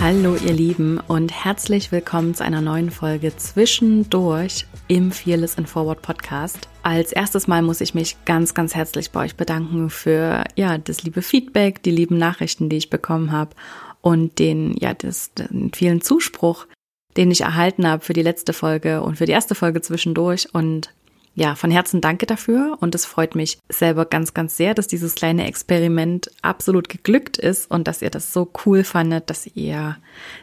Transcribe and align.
Hallo 0.00 0.34
ihr 0.34 0.54
Lieben 0.54 0.98
und 1.08 1.30
herzlich 1.30 1.92
willkommen 1.92 2.34
zu 2.34 2.42
einer 2.42 2.62
neuen 2.62 2.90
Folge 2.90 3.36
Zwischendurch 3.36 4.66
im 4.88 5.12
Fearless 5.12 5.58
and 5.58 5.68
Forward 5.68 6.00
Podcast. 6.00 6.68
Als 6.82 7.12
erstes 7.12 7.46
Mal 7.46 7.60
muss 7.60 7.82
ich 7.82 7.92
mich 7.92 8.16
ganz, 8.24 8.54
ganz 8.54 8.74
herzlich 8.74 9.10
bei 9.10 9.24
euch 9.24 9.36
bedanken 9.36 9.90
für 9.90 10.44
ja 10.56 10.78
das 10.78 11.02
liebe 11.02 11.20
Feedback, 11.20 11.82
die 11.82 11.90
lieben 11.90 12.16
Nachrichten, 12.16 12.70
die 12.70 12.78
ich 12.78 12.88
bekommen 12.88 13.30
habe 13.30 13.50
und 14.00 14.38
den 14.38 14.74
ja 14.78 14.94
das, 14.94 15.34
den 15.34 15.70
vielen 15.74 16.00
Zuspruch, 16.00 16.66
den 17.18 17.30
ich 17.30 17.42
erhalten 17.42 17.86
habe 17.86 18.02
für 18.02 18.14
die 18.14 18.22
letzte 18.22 18.54
Folge 18.54 19.02
und 19.02 19.18
für 19.18 19.26
die 19.26 19.32
erste 19.32 19.54
Folge 19.54 19.82
zwischendurch 19.82 20.48
und 20.54 20.94
ja, 21.34 21.54
von 21.54 21.70
Herzen 21.70 22.00
danke 22.00 22.26
dafür 22.26 22.76
und 22.80 22.94
es 22.94 23.06
freut 23.06 23.34
mich 23.34 23.58
selber 23.68 24.04
ganz, 24.04 24.34
ganz 24.34 24.56
sehr, 24.56 24.74
dass 24.74 24.88
dieses 24.88 25.14
kleine 25.14 25.46
Experiment 25.46 26.30
absolut 26.42 26.88
geglückt 26.88 27.36
ist 27.38 27.70
und 27.70 27.86
dass 27.86 28.02
ihr 28.02 28.10
das 28.10 28.32
so 28.32 28.50
cool 28.66 28.82
fandet, 28.84 29.30
dass 29.30 29.46
ihr 29.54 29.96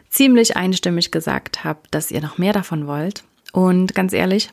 ziemlich 0.08 0.56
einstimmig 0.56 1.10
gesagt 1.10 1.64
habt, 1.64 1.94
dass 1.94 2.10
ihr 2.10 2.22
noch 2.22 2.38
mehr 2.38 2.52
davon 2.52 2.86
wollt. 2.86 3.24
Und 3.52 3.94
ganz 3.94 4.12
ehrlich, 4.12 4.50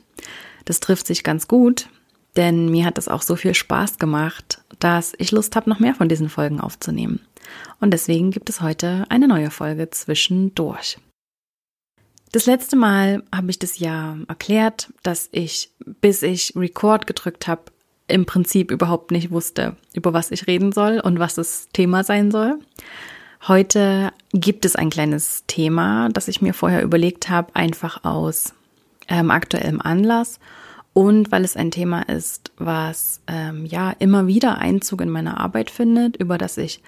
das 0.66 0.80
trifft 0.80 1.06
sich 1.06 1.24
ganz 1.24 1.48
gut, 1.48 1.88
denn 2.36 2.70
mir 2.70 2.84
hat 2.84 2.98
es 2.98 3.08
auch 3.08 3.22
so 3.22 3.34
viel 3.36 3.54
Spaß 3.54 3.98
gemacht, 3.98 4.60
dass 4.78 5.14
ich 5.18 5.32
Lust 5.32 5.56
habe, 5.56 5.70
noch 5.70 5.80
mehr 5.80 5.94
von 5.94 6.08
diesen 6.08 6.28
Folgen 6.28 6.60
aufzunehmen. 6.60 7.20
Und 7.80 7.92
deswegen 7.92 8.30
gibt 8.30 8.50
es 8.50 8.60
heute 8.60 9.06
eine 9.08 9.28
neue 9.28 9.50
Folge 9.50 9.90
zwischendurch. 9.90 10.98
Das 12.36 12.44
letzte 12.44 12.76
Mal 12.76 13.22
habe 13.34 13.48
ich 13.48 13.58
das 13.58 13.78
ja 13.78 14.18
erklärt, 14.28 14.92
dass 15.02 15.30
ich, 15.32 15.70
bis 16.02 16.22
ich 16.22 16.52
Record 16.54 17.06
gedrückt 17.06 17.48
habe, 17.48 17.62
im 18.08 18.26
Prinzip 18.26 18.70
überhaupt 18.70 19.10
nicht 19.10 19.30
wusste, 19.30 19.74
über 19.94 20.12
was 20.12 20.30
ich 20.30 20.46
reden 20.46 20.70
soll 20.70 21.00
und 21.00 21.18
was 21.18 21.36
das 21.36 21.70
Thema 21.72 22.04
sein 22.04 22.30
soll. 22.30 22.58
Heute 23.48 24.12
gibt 24.34 24.66
es 24.66 24.76
ein 24.76 24.90
kleines 24.90 25.44
Thema, 25.46 26.10
das 26.10 26.28
ich 26.28 26.42
mir 26.42 26.52
vorher 26.52 26.82
überlegt 26.82 27.30
habe, 27.30 27.56
einfach 27.56 28.04
aus 28.04 28.52
ähm, 29.08 29.30
aktuellem 29.30 29.80
Anlass 29.80 30.38
und 30.92 31.32
weil 31.32 31.42
es 31.42 31.56
ein 31.56 31.70
Thema 31.70 32.02
ist, 32.02 32.52
was 32.58 33.22
ähm, 33.28 33.64
ja 33.64 33.92
immer 33.98 34.26
wieder 34.26 34.58
Einzug 34.58 35.00
in 35.00 35.08
meine 35.08 35.40
Arbeit 35.40 35.70
findet, 35.70 36.18
über 36.18 36.36
das 36.36 36.58
ich 36.58 36.82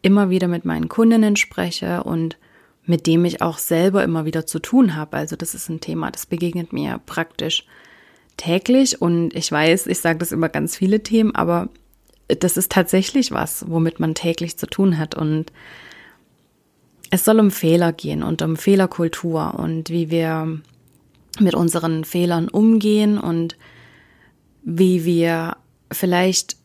immer 0.00 0.30
wieder 0.30 0.48
mit 0.48 0.64
meinen 0.64 0.88
Kundinnen 0.88 1.36
spreche 1.36 2.02
und 2.02 2.38
mit 2.86 3.06
dem 3.06 3.24
ich 3.24 3.42
auch 3.42 3.58
selber 3.58 4.04
immer 4.04 4.24
wieder 4.24 4.46
zu 4.46 4.58
tun 4.58 4.94
habe. 4.94 5.16
Also 5.16 5.36
das 5.36 5.54
ist 5.54 5.68
ein 5.68 5.80
Thema, 5.80 6.10
das 6.10 6.26
begegnet 6.26 6.72
mir 6.72 7.00
praktisch 7.04 7.66
täglich 8.36 9.00
und 9.02 9.34
ich 9.34 9.50
weiß, 9.50 9.86
ich 9.86 9.98
sage 9.98 10.18
das 10.18 10.32
über 10.32 10.48
ganz 10.48 10.76
viele 10.76 11.02
Themen, 11.02 11.34
aber 11.34 11.68
das 12.28 12.56
ist 12.56 12.72
tatsächlich 12.72 13.32
was, 13.32 13.68
womit 13.68 14.00
man 14.00 14.14
täglich 14.14 14.58
zu 14.58 14.66
tun 14.66 14.98
hat 14.98 15.14
und 15.14 15.52
es 17.10 17.24
soll 17.24 17.38
um 17.40 17.50
Fehler 17.50 17.92
gehen 17.92 18.22
und 18.22 18.42
um 18.42 18.56
Fehlerkultur 18.56 19.54
und 19.58 19.90
wie 19.90 20.10
wir 20.10 20.60
mit 21.38 21.54
unseren 21.54 22.04
Fehlern 22.04 22.48
umgehen 22.48 23.18
und 23.18 23.56
wie 24.62 25.04
wir 25.04 25.56
vielleicht 25.92 26.56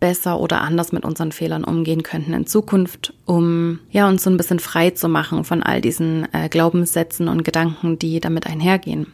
besser 0.00 0.40
oder 0.40 0.60
anders 0.60 0.92
mit 0.92 1.04
unseren 1.04 1.32
Fehlern 1.32 1.64
umgehen 1.64 2.02
könnten 2.02 2.32
in 2.32 2.46
Zukunft, 2.46 3.14
um 3.24 3.80
ja 3.90 4.08
uns 4.08 4.22
so 4.22 4.30
ein 4.30 4.36
bisschen 4.36 4.60
frei 4.60 4.90
zu 4.90 5.08
machen 5.08 5.44
von 5.44 5.62
all 5.62 5.80
diesen 5.80 6.32
äh, 6.32 6.48
Glaubenssätzen 6.48 7.28
und 7.28 7.44
Gedanken, 7.44 7.98
die 7.98 8.20
damit 8.20 8.46
einhergehen. 8.46 9.12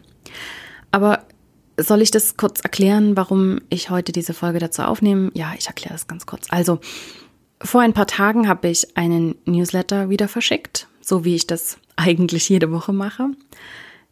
Aber 0.91 1.25
soll 1.77 2.03
ich 2.03 2.11
das 2.11 2.37
kurz 2.37 2.61
erklären, 2.61 3.17
warum 3.17 3.61
ich 3.69 3.91
heute 3.91 4.12
diese 4.12 4.34
Folge 4.34 4.59
dazu 4.59 4.83
aufnehme? 4.83 5.31
Ja, 5.34 5.53
ich 5.59 5.67
erkläre 5.67 5.94
das 5.94 6.06
ganz 6.06 6.27
kurz. 6.27 6.47
Also, 6.50 6.78
vor 7.61 7.81
ein 7.81 7.94
paar 7.94 8.06
Tagen 8.06 8.49
habe 8.49 8.69
ich 8.69 8.97
einen 8.97 9.37
Newsletter 9.44 10.11
wieder 10.11 10.28
verschickt, 10.28 10.89
so 11.00 11.25
wie 11.25 11.34
ich 11.34 11.47
das 11.47 11.78
eigentlich 11.97 12.49
jede 12.49 12.71
Woche 12.71 12.93
mache. 12.93 13.31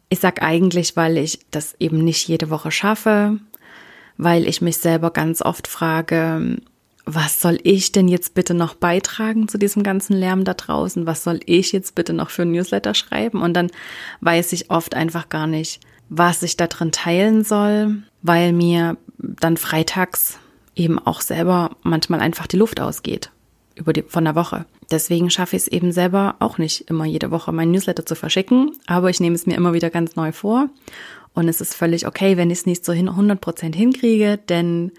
Ich 0.09 0.19
sag 0.19 0.43
eigentlich, 0.43 0.95
weil 0.95 1.17
ich 1.17 1.39
das 1.51 1.75
eben 1.79 2.03
nicht 2.03 2.27
jede 2.27 2.49
Woche 2.49 2.71
schaffe, 2.71 3.39
weil 4.17 4.47
ich 4.47 4.61
mich 4.61 4.77
selber 4.77 5.11
ganz 5.11 5.41
oft 5.41 5.67
frage, 5.67 6.57
was 7.05 7.41
soll 7.41 7.59
ich 7.63 7.91
denn 7.91 8.07
jetzt 8.07 8.33
bitte 8.33 8.53
noch 8.53 8.75
beitragen 8.75 9.47
zu 9.47 9.57
diesem 9.57 9.83
ganzen 9.83 10.13
Lärm 10.13 10.45
da 10.45 10.53
draußen? 10.53 11.05
Was 11.05 11.23
soll 11.23 11.41
ich 11.45 11.73
jetzt 11.73 11.95
bitte 11.95 12.13
noch 12.13 12.29
für 12.29 12.43
ein 12.43 12.51
Newsletter 12.51 12.93
schreiben? 12.93 13.41
Und 13.41 13.53
dann 13.53 13.71
weiß 14.21 14.53
ich 14.53 14.69
oft 14.69 14.95
einfach 14.95 15.27
gar 15.27 15.47
nicht, 15.47 15.81
was 16.09 16.43
ich 16.43 16.55
da 16.55 16.67
drin 16.67 16.91
teilen 16.91 17.43
soll, 17.43 18.03
weil 18.21 18.53
mir 18.53 18.97
dann 19.17 19.57
freitags 19.57 20.39
eben 20.75 20.97
auch 20.97 21.21
selber 21.21 21.75
manchmal 21.83 22.21
einfach 22.21 22.47
die 22.47 22.57
Luft 22.57 22.79
ausgeht 22.79 23.31
über 23.75 23.93
die, 23.93 24.03
von 24.03 24.23
der 24.23 24.35
Woche. 24.35 24.65
Deswegen 24.91 25.29
schaffe 25.29 25.55
ich 25.55 25.63
es 25.63 25.67
eben 25.67 25.91
selber 25.91 26.35
auch 26.39 26.57
nicht 26.57 26.89
immer 26.89 27.05
jede 27.05 27.31
Woche 27.31 27.51
mein 27.51 27.71
Newsletter 27.71 28.05
zu 28.05 28.15
verschicken, 28.15 28.71
aber 28.87 29.09
ich 29.09 29.19
nehme 29.19 29.35
es 29.35 29.45
mir 29.45 29.55
immer 29.55 29.73
wieder 29.73 29.89
ganz 29.89 30.15
neu 30.15 30.31
vor 30.31 30.69
und 31.33 31.47
es 31.47 31.61
ist 31.61 31.73
völlig 31.73 32.07
okay, 32.07 32.37
wenn 32.37 32.51
ich 32.51 32.59
es 32.59 32.65
nicht 32.65 32.85
so 32.85 32.91
100 32.91 33.39
Prozent 33.39 33.75
hinkriege, 33.75 34.37
denn 34.37 34.91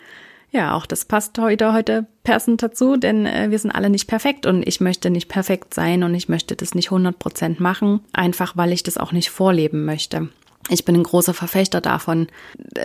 ja, 0.51 0.75
auch 0.77 0.87
das 0.87 1.05
passt 1.05 1.37
heute, 1.39 1.73
heute 1.73 2.07
passend 2.23 2.63
dazu, 2.63 2.97
denn 2.97 3.27
äh, 3.27 3.51
wir 3.51 3.59
sind 3.59 3.73
alle 3.73 3.91
nicht 3.91 4.07
perfekt 4.07 4.47
und 4.47 4.67
ich 4.67 4.81
möchte 4.81 5.11
nicht 5.11 5.29
perfekt 5.29 5.75
sein 5.75 6.05
und 6.05 6.15
ich 6.15 6.29
möchte 6.29 6.55
das 6.55 6.77
nicht 6.77 6.87
100 6.87 7.19
Prozent 7.19 7.59
machen, 7.59 8.01
einfach 8.13 8.57
weil 8.57 8.73
ich 8.73 8.85
das 8.85 8.97
auch 8.97 9.11
nicht 9.11 9.31
vorleben 9.31 9.85
möchte. 9.85 10.29
Ich 10.71 10.85
bin 10.85 10.95
ein 10.97 11.03
großer 11.03 11.35
Verfechter 11.35 11.81
davon, 11.81 12.29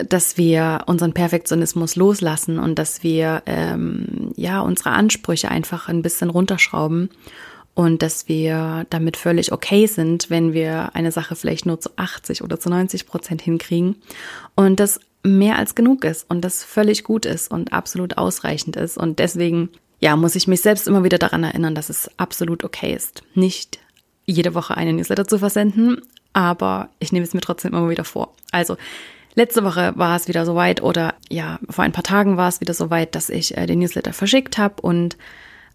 dass 0.08 0.36
wir 0.36 0.82
unseren 0.86 1.14
Perfektionismus 1.14 1.96
loslassen 1.96 2.58
und 2.58 2.78
dass 2.78 3.02
wir 3.02 3.42
ähm, 3.46 4.32
ja 4.36 4.60
unsere 4.60 4.90
Ansprüche 4.90 5.50
einfach 5.50 5.88
ein 5.88 6.02
bisschen 6.02 6.30
runterschrauben 6.30 7.08
und 7.74 8.02
dass 8.02 8.28
wir 8.28 8.86
damit 8.90 9.16
völlig 9.16 9.52
okay 9.52 9.86
sind, 9.86 10.28
wenn 10.28 10.52
wir 10.52 10.94
eine 10.94 11.12
Sache 11.12 11.36
vielleicht 11.36 11.64
nur 11.64 11.80
zu 11.80 11.90
80 11.96 12.42
oder 12.42 12.60
zu 12.60 12.68
90 12.68 13.06
Prozent 13.06 13.40
hinkriegen 13.40 13.96
und 14.54 14.78
das 14.78 15.00
mehr 15.22 15.56
als 15.56 15.74
genug 15.74 16.04
ist 16.04 16.28
und 16.28 16.42
das 16.42 16.64
völlig 16.64 17.04
gut 17.04 17.24
ist 17.24 17.50
und 17.50 17.72
absolut 17.72 18.18
ausreichend 18.18 18.76
ist. 18.76 18.98
Und 18.98 19.18
deswegen 19.18 19.70
ja, 20.00 20.16
muss 20.16 20.34
ich 20.34 20.48
mich 20.48 20.62
selbst 20.62 20.88
immer 20.88 21.04
wieder 21.04 21.18
daran 21.18 21.44
erinnern, 21.44 21.74
dass 21.74 21.90
es 21.90 22.10
absolut 22.18 22.64
okay 22.64 22.94
ist, 22.94 23.22
nicht 23.34 23.78
jede 24.26 24.54
Woche 24.54 24.76
einen 24.76 24.96
Newsletter 24.96 25.26
zu 25.26 25.38
versenden, 25.38 26.00
aber 26.32 26.88
ich 26.98 27.12
nehme 27.12 27.24
es 27.24 27.34
mir 27.34 27.40
trotzdem 27.40 27.72
immer 27.72 27.88
wieder 27.88 28.04
vor. 28.04 28.34
Also 28.52 28.76
Letzte 29.36 29.62
Woche 29.62 29.92
war 29.94 30.16
es 30.16 30.26
wieder 30.26 30.44
soweit 30.44 30.82
oder 30.82 31.14
ja, 31.28 31.60
vor 31.68 31.84
ein 31.84 31.92
paar 31.92 32.02
Tagen 32.02 32.36
war 32.36 32.48
es 32.48 32.60
wieder 32.60 32.74
soweit, 32.74 33.14
dass 33.14 33.30
ich 33.30 33.56
äh, 33.56 33.64
den 33.64 33.78
Newsletter 33.78 34.12
verschickt 34.12 34.58
habe 34.58 34.82
und 34.82 35.16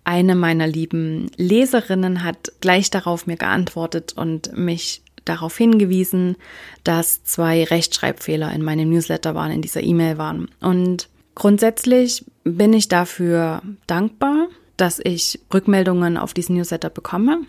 eine 0.03 0.35
meiner 0.35 0.67
lieben 0.67 1.31
Leserinnen 1.37 2.25
hat 2.25 2.51
gleich 2.59 2.91
darauf 2.91 3.27
mir 3.27 3.37
geantwortet 3.37 4.11
und 4.13 4.57
mich 4.57 5.03
darauf 5.23 5.55
hingewiesen, 5.55 6.35
dass 6.83 7.23
zwei 7.23 7.63
Rechtschreibfehler 7.63 8.51
in 8.51 8.61
meinem 8.61 8.89
Newsletter 8.89 9.35
waren, 9.35 9.51
in 9.51 9.61
dieser 9.61 9.83
E-Mail 9.83 10.17
waren. 10.17 10.49
Und 10.59 11.07
Grundsätzlich 11.35 12.25
bin 12.45 12.73
ich 12.73 12.87
dafür 12.87 13.61
dankbar, 13.87 14.47
dass 14.77 14.99
ich 15.03 15.39
Rückmeldungen 15.53 16.17
auf 16.17 16.33
diesen 16.33 16.55
Newsletter 16.55 16.89
bekomme. 16.89 17.41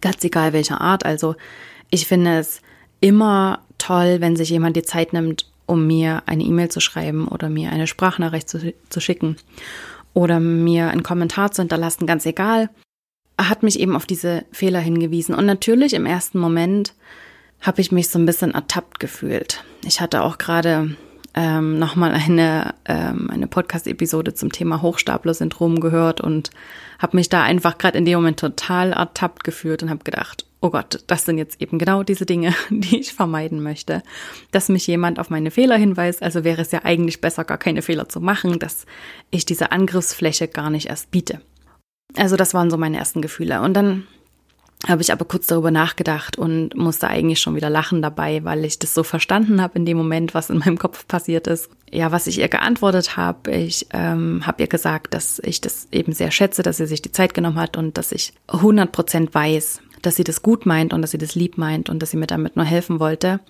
Ganz 0.00 0.22
egal 0.24 0.52
welcher 0.52 0.80
Art. 0.80 1.04
Also 1.04 1.34
ich 1.90 2.06
finde 2.06 2.38
es 2.38 2.60
immer 3.00 3.60
toll, 3.78 4.20
wenn 4.20 4.36
sich 4.36 4.50
jemand 4.50 4.76
die 4.76 4.82
Zeit 4.82 5.12
nimmt, 5.12 5.46
um 5.66 5.86
mir 5.86 6.22
eine 6.26 6.42
E-Mail 6.44 6.68
zu 6.68 6.80
schreiben 6.80 7.28
oder 7.28 7.48
mir 7.48 7.70
eine 7.70 7.86
Sprachnachricht 7.86 8.48
zu, 8.48 8.74
zu 8.88 9.00
schicken 9.00 9.36
oder 10.14 10.40
mir 10.40 10.90
einen 10.90 11.02
Kommentar 11.02 11.52
zu 11.52 11.62
hinterlassen, 11.62 12.06
ganz 12.06 12.26
egal, 12.26 12.70
hat 13.38 13.62
mich 13.62 13.78
eben 13.78 13.96
auf 13.96 14.06
diese 14.06 14.44
Fehler 14.52 14.80
hingewiesen. 14.80 15.34
Und 15.34 15.46
natürlich 15.46 15.94
im 15.94 16.06
ersten 16.06 16.38
Moment 16.38 16.94
habe 17.60 17.80
ich 17.80 17.92
mich 17.92 18.08
so 18.08 18.18
ein 18.18 18.26
bisschen 18.26 18.52
ertappt 18.52 19.00
gefühlt. 19.00 19.64
Ich 19.84 20.00
hatte 20.00 20.22
auch 20.22 20.38
gerade 20.38 20.96
ähm, 21.34 21.78
nochmal 21.78 22.12
eine, 22.12 22.74
ähm, 22.86 23.30
eine 23.30 23.46
Podcast-Episode 23.46 24.34
zum 24.34 24.50
Thema 24.50 24.82
Hochstapler-Syndrom 24.82 25.80
gehört 25.80 26.20
und 26.20 26.50
habe 27.00 27.16
mich 27.16 27.28
da 27.28 27.42
einfach 27.42 27.78
gerade 27.78 27.98
in 27.98 28.04
dem 28.04 28.18
Moment 28.18 28.38
total 28.38 28.92
ertappt 28.92 29.42
gefühlt 29.42 29.82
und 29.82 29.90
habe 29.90 30.04
gedacht, 30.04 30.44
oh 30.60 30.70
Gott, 30.70 31.02
das 31.06 31.24
sind 31.24 31.38
jetzt 31.38 31.60
eben 31.60 31.78
genau 31.78 32.02
diese 32.02 32.26
Dinge, 32.26 32.54
die 32.70 33.00
ich 33.00 33.14
vermeiden 33.14 33.62
möchte. 33.62 34.02
Dass 34.52 34.68
mich 34.68 34.86
jemand 34.86 35.18
auf 35.18 35.30
meine 35.30 35.50
Fehler 35.50 35.76
hinweist, 35.76 36.22
also 36.22 36.44
wäre 36.44 36.62
es 36.62 36.70
ja 36.70 36.84
eigentlich 36.84 37.20
besser, 37.20 37.44
gar 37.44 37.58
keine 37.58 37.82
Fehler 37.82 38.08
zu 38.08 38.20
machen, 38.20 38.58
dass 38.58 38.86
ich 39.30 39.44
diese 39.44 39.72
Angriffsfläche 39.72 40.46
gar 40.46 40.70
nicht 40.70 40.86
erst 40.86 41.10
biete. 41.10 41.40
Also 42.16 42.36
das 42.36 42.54
waren 42.54 42.70
so 42.70 42.76
meine 42.76 42.98
ersten 42.98 43.22
Gefühle. 43.22 43.62
Und 43.62 43.74
dann 43.74 44.06
habe 44.88 45.02
ich 45.02 45.12
aber 45.12 45.26
kurz 45.26 45.46
darüber 45.46 45.70
nachgedacht 45.70 46.38
und 46.38 46.74
musste 46.74 47.08
eigentlich 47.08 47.40
schon 47.40 47.54
wieder 47.54 47.68
lachen 47.68 48.00
dabei, 48.00 48.44
weil 48.44 48.64
ich 48.64 48.78
das 48.78 48.94
so 48.94 49.02
verstanden 49.02 49.60
habe 49.60 49.78
in 49.78 49.84
dem 49.84 49.98
Moment, 49.98 50.32
was 50.32 50.48
in 50.48 50.58
meinem 50.58 50.78
Kopf 50.78 51.06
passiert 51.06 51.46
ist. 51.46 51.68
Ja, 51.90 52.12
was 52.12 52.26
ich 52.26 52.38
ihr 52.38 52.48
geantwortet 52.48 53.16
habe, 53.16 53.50
ich 53.50 53.86
ähm, 53.92 54.46
habe 54.46 54.62
ihr 54.62 54.68
gesagt, 54.68 55.12
dass 55.12 55.38
ich 55.44 55.60
das 55.60 55.88
eben 55.92 56.12
sehr 56.12 56.30
schätze, 56.30 56.62
dass 56.62 56.78
sie 56.78 56.86
sich 56.86 57.02
die 57.02 57.12
Zeit 57.12 57.34
genommen 57.34 57.58
hat 57.58 57.76
und 57.76 57.98
dass 57.98 58.10
ich 58.10 58.32
100 58.48 58.90
Prozent 58.90 59.34
weiß, 59.34 59.82
dass 60.00 60.16
sie 60.16 60.24
das 60.24 60.42
gut 60.42 60.64
meint 60.64 60.94
und 60.94 61.02
dass 61.02 61.10
sie 61.10 61.18
das 61.18 61.34
lieb 61.34 61.58
meint 61.58 61.90
und 61.90 62.00
dass 62.00 62.12
sie 62.12 62.16
mir 62.16 62.26
damit 62.26 62.56
nur 62.56 62.64
helfen 62.64 63.00
wollte 63.00 63.40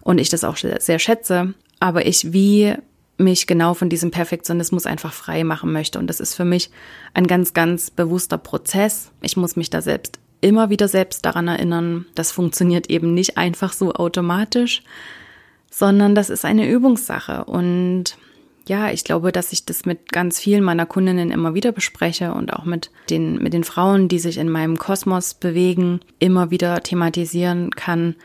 und 0.00 0.18
ich 0.18 0.30
das 0.30 0.44
auch 0.44 0.56
sehr 0.56 0.98
schätze. 0.98 1.52
Aber 1.78 2.06
ich 2.06 2.32
wie 2.32 2.74
mich 3.18 3.46
genau 3.46 3.74
von 3.74 3.90
diesem 3.90 4.10
Perfektionismus 4.10 4.86
einfach 4.86 5.12
frei 5.12 5.44
machen 5.44 5.72
möchte. 5.72 5.98
Und 5.98 6.06
das 6.06 6.20
ist 6.20 6.34
für 6.34 6.46
mich 6.46 6.70
ein 7.12 7.26
ganz, 7.26 7.52
ganz 7.52 7.90
bewusster 7.90 8.38
Prozess. 8.38 9.10
Ich 9.20 9.36
muss 9.36 9.56
mich 9.56 9.68
da 9.68 9.82
selbst 9.82 10.18
immer 10.40 10.70
wieder 10.70 10.88
selbst 10.88 11.24
daran 11.24 11.48
erinnern, 11.48 12.06
das 12.14 12.32
funktioniert 12.32 12.88
eben 12.90 13.14
nicht 13.14 13.36
einfach 13.36 13.72
so 13.72 13.92
automatisch, 13.92 14.82
sondern 15.70 16.14
das 16.14 16.30
ist 16.30 16.44
eine 16.44 16.68
Übungssache. 16.68 17.44
Und 17.44 18.16
ja, 18.66 18.90
ich 18.90 19.04
glaube, 19.04 19.32
dass 19.32 19.52
ich 19.52 19.64
das 19.64 19.84
mit 19.84 20.12
ganz 20.12 20.38
vielen 20.38 20.62
meiner 20.62 20.86
Kundinnen 20.86 21.30
immer 21.30 21.54
wieder 21.54 21.72
bespreche 21.72 22.32
und 22.34 22.52
auch 22.52 22.64
mit 22.64 22.90
den, 23.10 23.42
mit 23.42 23.52
den 23.52 23.64
Frauen, 23.64 24.08
die 24.08 24.18
sich 24.18 24.38
in 24.38 24.48
meinem 24.48 24.78
Kosmos 24.78 25.34
bewegen, 25.34 26.00
immer 26.18 26.50
wieder 26.50 26.82
thematisieren 26.82 27.70
kann, 27.70 28.16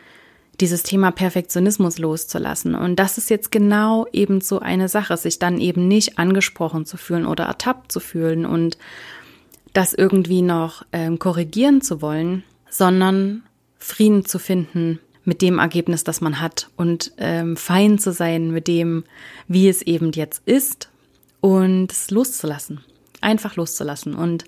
dieses 0.59 0.83
Thema 0.83 1.11
Perfektionismus 1.11 1.97
loszulassen. 1.97 2.75
Und 2.75 2.97
das 2.97 3.17
ist 3.17 3.29
jetzt 3.29 3.51
genau 3.51 4.07
eben 4.13 4.41
so 4.41 4.59
eine 4.59 4.87
Sache, 4.87 5.17
sich 5.17 5.39
dann 5.39 5.59
eben 5.59 5.87
nicht 5.87 6.17
angesprochen 6.17 6.85
zu 6.85 6.97
fühlen 6.97 7.25
oder 7.25 7.45
ertappt 7.45 7.91
zu 7.91 7.99
fühlen 7.99 8.45
und 8.45 8.77
das 9.75 9.93
irgendwie 9.93 10.41
noch 10.41 10.85
ähm, 10.91 11.19
korrigieren 11.19 11.81
zu 11.81 12.01
wollen, 12.01 12.43
sondern 12.69 13.43
Frieden 13.77 14.25
zu 14.25 14.39
finden 14.39 14.99
mit 15.25 15.41
dem 15.41 15.59
Ergebnis, 15.59 16.03
das 16.03 16.21
man 16.21 16.39
hat 16.39 16.69
und 16.77 17.11
ähm, 17.17 17.57
fein 17.57 17.99
zu 17.99 18.13
sein 18.13 18.51
mit 18.51 18.67
dem, 18.67 19.03
wie 19.47 19.67
es 19.67 19.81
eben 19.81 20.11
jetzt 20.13 20.41
ist 20.45 20.89
und 21.41 21.91
es 21.91 22.09
loszulassen, 22.09 22.81
einfach 23.21 23.57
loszulassen. 23.57 24.15
Und 24.15 24.45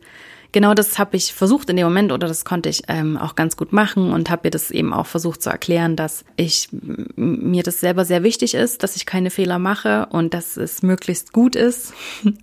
genau 0.54 0.74
das 0.74 0.98
habe 0.98 1.18
ich 1.18 1.34
versucht 1.34 1.70
in 1.70 1.76
dem 1.76 1.88
Moment 1.88 2.12
oder 2.14 2.28
das 2.28 2.46
konnte 2.46 2.70
ich 2.70 2.84
ähm, 2.88 3.18
auch 3.18 3.36
ganz 3.36 3.58
gut 3.58 3.74
machen 3.74 4.14
und 4.14 4.30
habe 4.30 4.48
mir 4.48 4.52
das 4.52 4.72
eben 4.72 4.94
auch 4.94 5.08
versucht 5.08 5.42
zu 5.42 5.50
erklären, 5.50 5.98
dass 5.98 6.24
ich 6.38 6.70
mir 7.16 7.64
das 7.64 7.82
selber 7.82 8.06
sehr 8.06 8.24
wichtig 8.24 8.54
ist, 8.54 8.82
dass 8.82 8.96
ich 8.96 9.06
keine 9.06 9.30
Fehler 9.30 9.60
mache 9.60 10.06
und 10.10 10.34
dass 10.34 10.56
es 10.56 10.84
möglichst 10.84 11.34
gut 11.34 11.58
ist. 11.58 11.94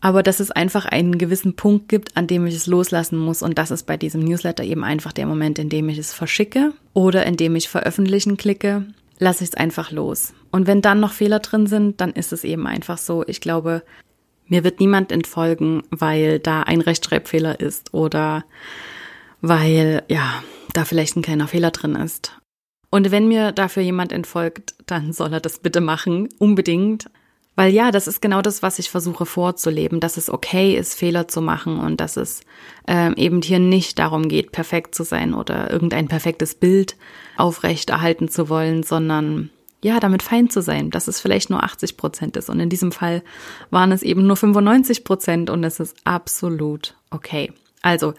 aber 0.00 0.22
dass 0.22 0.40
es 0.40 0.50
einfach 0.50 0.84
einen 0.84 1.18
gewissen 1.18 1.56
Punkt 1.56 1.88
gibt, 1.88 2.16
an 2.16 2.26
dem 2.26 2.46
ich 2.46 2.54
es 2.54 2.66
loslassen 2.66 3.18
muss. 3.18 3.42
Und 3.42 3.58
das 3.58 3.70
ist 3.70 3.84
bei 3.84 3.96
diesem 3.96 4.22
Newsletter 4.22 4.62
eben 4.62 4.84
einfach 4.84 5.12
der 5.12 5.26
Moment, 5.26 5.58
in 5.58 5.68
dem 5.68 5.88
ich 5.88 5.98
es 5.98 6.12
verschicke 6.12 6.72
oder 6.92 7.26
in 7.26 7.36
dem 7.36 7.56
ich 7.56 7.68
veröffentlichen 7.68 8.36
klicke, 8.36 8.86
lasse 9.18 9.44
ich 9.44 9.50
es 9.50 9.56
einfach 9.56 9.90
los. 9.90 10.34
Und 10.50 10.66
wenn 10.66 10.82
dann 10.82 11.00
noch 11.00 11.12
Fehler 11.12 11.40
drin 11.40 11.66
sind, 11.66 12.00
dann 12.00 12.12
ist 12.12 12.32
es 12.32 12.44
eben 12.44 12.66
einfach 12.66 12.98
so. 12.98 13.24
Ich 13.26 13.40
glaube, 13.40 13.82
mir 14.46 14.64
wird 14.64 14.80
niemand 14.80 15.12
entfolgen, 15.12 15.82
weil 15.90 16.38
da 16.38 16.62
ein 16.62 16.80
Rechtschreibfehler 16.80 17.60
ist 17.60 17.94
oder 17.94 18.44
weil, 19.40 20.02
ja, 20.08 20.42
da 20.72 20.84
vielleicht 20.84 21.16
ein 21.16 21.22
kleiner 21.22 21.48
Fehler 21.48 21.70
drin 21.70 21.96
ist. 21.96 22.38
Und 22.90 23.10
wenn 23.10 23.28
mir 23.28 23.52
dafür 23.52 23.82
jemand 23.82 24.12
entfolgt, 24.12 24.74
dann 24.86 25.12
soll 25.12 25.32
er 25.32 25.40
das 25.40 25.58
bitte 25.58 25.80
machen, 25.80 26.28
unbedingt. 26.38 27.10
Weil 27.56 27.72
ja, 27.72 27.90
das 27.90 28.06
ist 28.06 28.20
genau 28.20 28.42
das, 28.42 28.62
was 28.62 28.78
ich 28.78 28.90
versuche 28.90 29.24
vorzuleben, 29.24 29.98
dass 29.98 30.18
es 30.18 30.30
okay 30.30 30.76
ist, 30.76 30.94
Fehler 30.94 31.26
zu 31.26 31.40
machen 31.40 31.80
und 31.80 32.00
dass 32.00 32.18
es 32.18 32.42
ähm, 32.86 33.14
eben 33.16 33.40
hier 33.40 33.58
nicht 33.58 33.98
darum 33.98 34.28
geht, 34.28 34.52
perfekt 34.52 34.94
zu 34.94 35.04
sein 35.04 35.32
oder 35.32 35.70
irgendein 35.70 36.06
perfektes 36.06 36.54
Bild 36.54 36.96
aufrecht 37.38 37.88
erhalten 37.88 38.28
zu 38.28 38.50
wollen, 38.50 38.82
sondern 38.82 39.50
ja, 39.82 40.00
damit 40.00 40.22
fein 40.22 40.50
zu 40.50 40.62
sein, 40.62 40.90
dass 40.90 41.08
es 41.08 41.20
vielleicht 41.20 41.48
nur 41.48 41.62
80 41.62 41.96
Prozent 41.96 42.36
ist. 42.36 42.50
Und 42.50 42.60
in 42.60 42.68
diesem 42.68 42.92
Fall 42.92 43.22
waren 43.70 43.92
es 43.92 44.02
eben 44.02 44.26
nur 44.26 44.36
95 44.36 45.04
Prozent 45.04 45.48
und 45.48 45.64
es 45.64 45.80
ist 45.80 45.96
absolut 46.04 46.94
okay. 47.10 47.52
Also, 47.82 48.14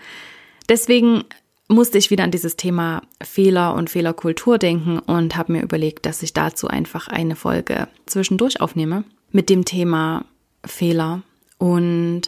deswegen 0.69 1.25
musste 1.67 1.97
ich 1.97 2.09
wieder 2.09 2.23
an 2.23 2.31
dieses 2.31 2.55
Thema 2.55 3.01
Fehler 3.21 3.73
und 3.73 3.89
Fehlerkultur 3.89 4.57
denken 4.57 4.99
und 4.99 5.35
habe 5.35 5.51
mir 5.51 5.61
überlegt, 5.61 6.05
dass 6.05 6.23
ich 6.23 6.33
dazu 6.33 6.69
einfach 6.69 7.07
eine 7.07 7.35
Folge 7.35 7.87
zwischendurch 8.05 8.61
aufnehme 8.61 9.03
mit 9.31 9.49
dem 9.49 9.65
Thema 9.65 10.25
Fehler. 10.65 11.23
Und 11.57 12.23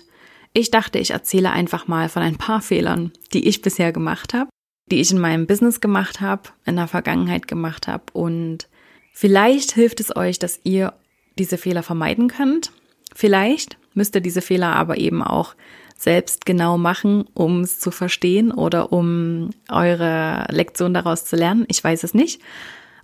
ich 0.54 0.72
dachte, 0.72 1.00
ich 1.00 1.12
erzähle 1.12 1.51
einfach 1.51 1.88
mal 1.88 2.10
von 2.10 2.24
ein 2.24 2.38
paar 2.38 2.62
Fehlern, 2.62 3.12
die 3.33 3.47
ich 3.47 3.62
bisher 3.62 3.92
gemacht 3.92 4.33
habe, 4.33 4.50
die 4.92 5.00
ich 5.00 5.12
in 5.12 5.19
meinem 5.19 5.47
Business 5.47 5.81
gemacht 5.81 6.21
habe, 6.21 6.50
in 6.66 6.76
der 6.76 6.88
Vergangenheit 6.88 7.47
gemacht 7.47 7.88
habe. 7.88 8.04
Und 8.14 8.68
vielleicht 9.14 9.71
hilft 9.71 10.00
es 10.00 10.16
euch, 10.16 10.40
dass 10.40 10.59
ihr 10.64 10.94
diese 11.38 11.57
Fehler 11.57 11.83
vermeiden 11.83 12.28
könnt. 12.28 12.71
Vielleicht 13.16 13.78
müsst 13.94 14.16
ihr 14.16 14.21
diese 14.21 14.42
Fehler 14.42 14.76
aber 14.76 14.97
eben 14.97 15.24
auch 15.24 15.56
selbst 15.97 16.45
genau 16.45 16.78
machen, 16.78 17.26
um 17.33 17.62
es 17.62 17.80
zu 17.80 17.92
verstehen 17.92 18.52
oder 18.52 18.94
um 18.94 19.50
eure 19.69 20.45
Lektion 20.50 20.94
daraus 20.94 21.26
zu 21.26 21.35
lernen. 21.35 21.66
Ich 21.68 21.83
weiß 21.83 22.04
es 22.04 22.14
nicht. 22.14 22.42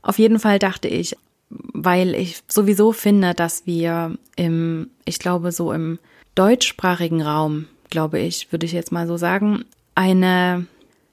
Auf 0.01 0.17
jeden 0.17 0.39
Fall 0.39 0.59
dachte 0.59 0.87
ich, 0.87 1.17
weil 1.49 2.15
ich 2.15 2.41
sowieso 2.47 2.91
finde, 2.91 3.33
dass 3.33 3.65
wir 3.65 4.17
im, 4.35 4.89
ich 5.05 5.19
glaube, 5.19 5.51
so 5.51 5.71
im 5.71 5.99
deutschsprachigen 6.33 7.21
Raum, 7.21 7.67
glaube 7.89 8.19
ich, 8.19 8.51
würde 8.51 8.65
ich 8.65 8.71
jetzt 8.71 8.91
mal 8.91 9.07
so 9.07 9.17
sagen, 9.17 9.65
eine 9.93 10.65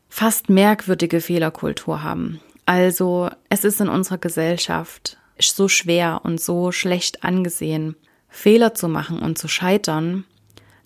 fast 0.09 0.49
merkwürdige 0.49 1.21
Fehlerkultur 1.21 2.03
haben. 2.03 2.41
Also 2.67 3.31
es 3.49 3.65
ist 3.65 3.81
in 3.81 3.89
unserer 3.89 4.19
Gesellschaft 4.19 5.19
so 5.41 5.69
schwer 5.69 6.21
und 6.25 6.41
so 6.41 6.71
schlecht 6.73 7.25
angesehen, 7.25 7.97
Fehler 8.29 8.75
zu 8.75 8.89
machen 8.89 9.19
und 9.19 9.39
zu 9.39 9.49
scheitern, 9.49 10.25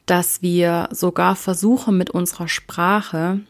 dass 0.07 0.43
wir 0.43 0.89
sogar 0.93 1.37
versuchen 1.37 1.99
mit 1.99 2.11
unserer 2.11 2.49
Sprache 2.49 3.41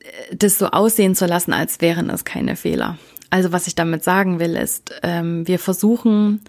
äh, 0.00 0.36
das 0.36 0.58
so 0.58 0.68
aussehen 0.68 1.14
zu 1.14 1.26
lassen, 1.26 1.52
als 1.52 1.80
wären 1.80 2.10
es 2.10 2.24
keine 2.24 2.56
Fehler. 2.56 2.98
Also 3.34 3.50
was 3.50 3.66
ich 3.66 3.74
damit 3.74 4.04
sagen 4.04 4.38
will, 4.38 4.54
ist, 4.54 4.94
ähm, 5.02 5.44
wir 5.48 5.58
versuchen 5.58 6.40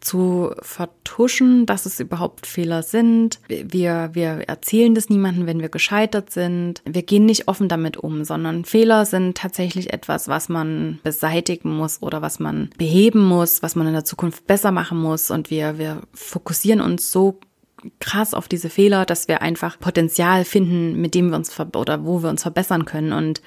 zu 0.00 0.50
vertuschen, 0.60 1.64
dass 1.64 1.86
es 1.86 1.98
überhaupt 1.98 2.46
Fehler 2.46 2.82
sind. 2.82 3.40
Wir, 3.48 4.10
wir 4.12 4.46
erzählen 4.46 4.94
das 4.94 5.08
niemandem, 5.08 5.46
wenn 5.46 5.62
wir 5.62 5.70
gescheitert 5.70 6.28
sind. 6.28 6.82
Wir 6.84 7.04
gehen 7.04 7.24
nicht 7.24 7.48
offen 7.48 7.70
damit 7.70 7.96
um, 7.96 8.22
sondern 8.24 8.66
Fehler 8.66 9.06
sind 9.06 9.38
tatsächlich 9.38 9.94
etwas, 9.94 10.28
was 10.28 10.50
man 10.50 10.98
beseitigen 11.02 11.74
muss 11.74 12.02
oder 12.02 12.20
was 12.20 12.38
man 12.38 12.68
beheben 12.76 13.24
muss, 13.24 13.62
was 13.62 13.74
man 13.74 13.86
in 13.86 13.94
der 13.94 14.04
Zukunft 14.04 14.46
besser 14.46 14.72
machen 14.72 14.98
muss. 14.98 15.30
Und 15.30 15.48
wir, 15.48 15.78
wir 15.78 16.02
fokussieren 16.12 16.82
uns 16.82 17.10
so 17.10 17.40
krass 17.98 18.34
auf 18.34 18.46
diese 18.46 18.68
Fehler, 18.68 19.06
dass 19.06 19.26
wir 19.26 19.40
einfach 19.40 19.80
Potenzial 19.80 20.44
finden, 20.44 21.00
mit 21.00 21.14
dem 21.14 21.30
wir 21.30 21.36
uns 21.36 21.58
oder 21.58 22.04
wo 22.04 22.22
wir 22.22 22.28
uns 22.28 22.42
verbessern 22.42 22.84
können. 22.84 23.14
Und 23.14 23.40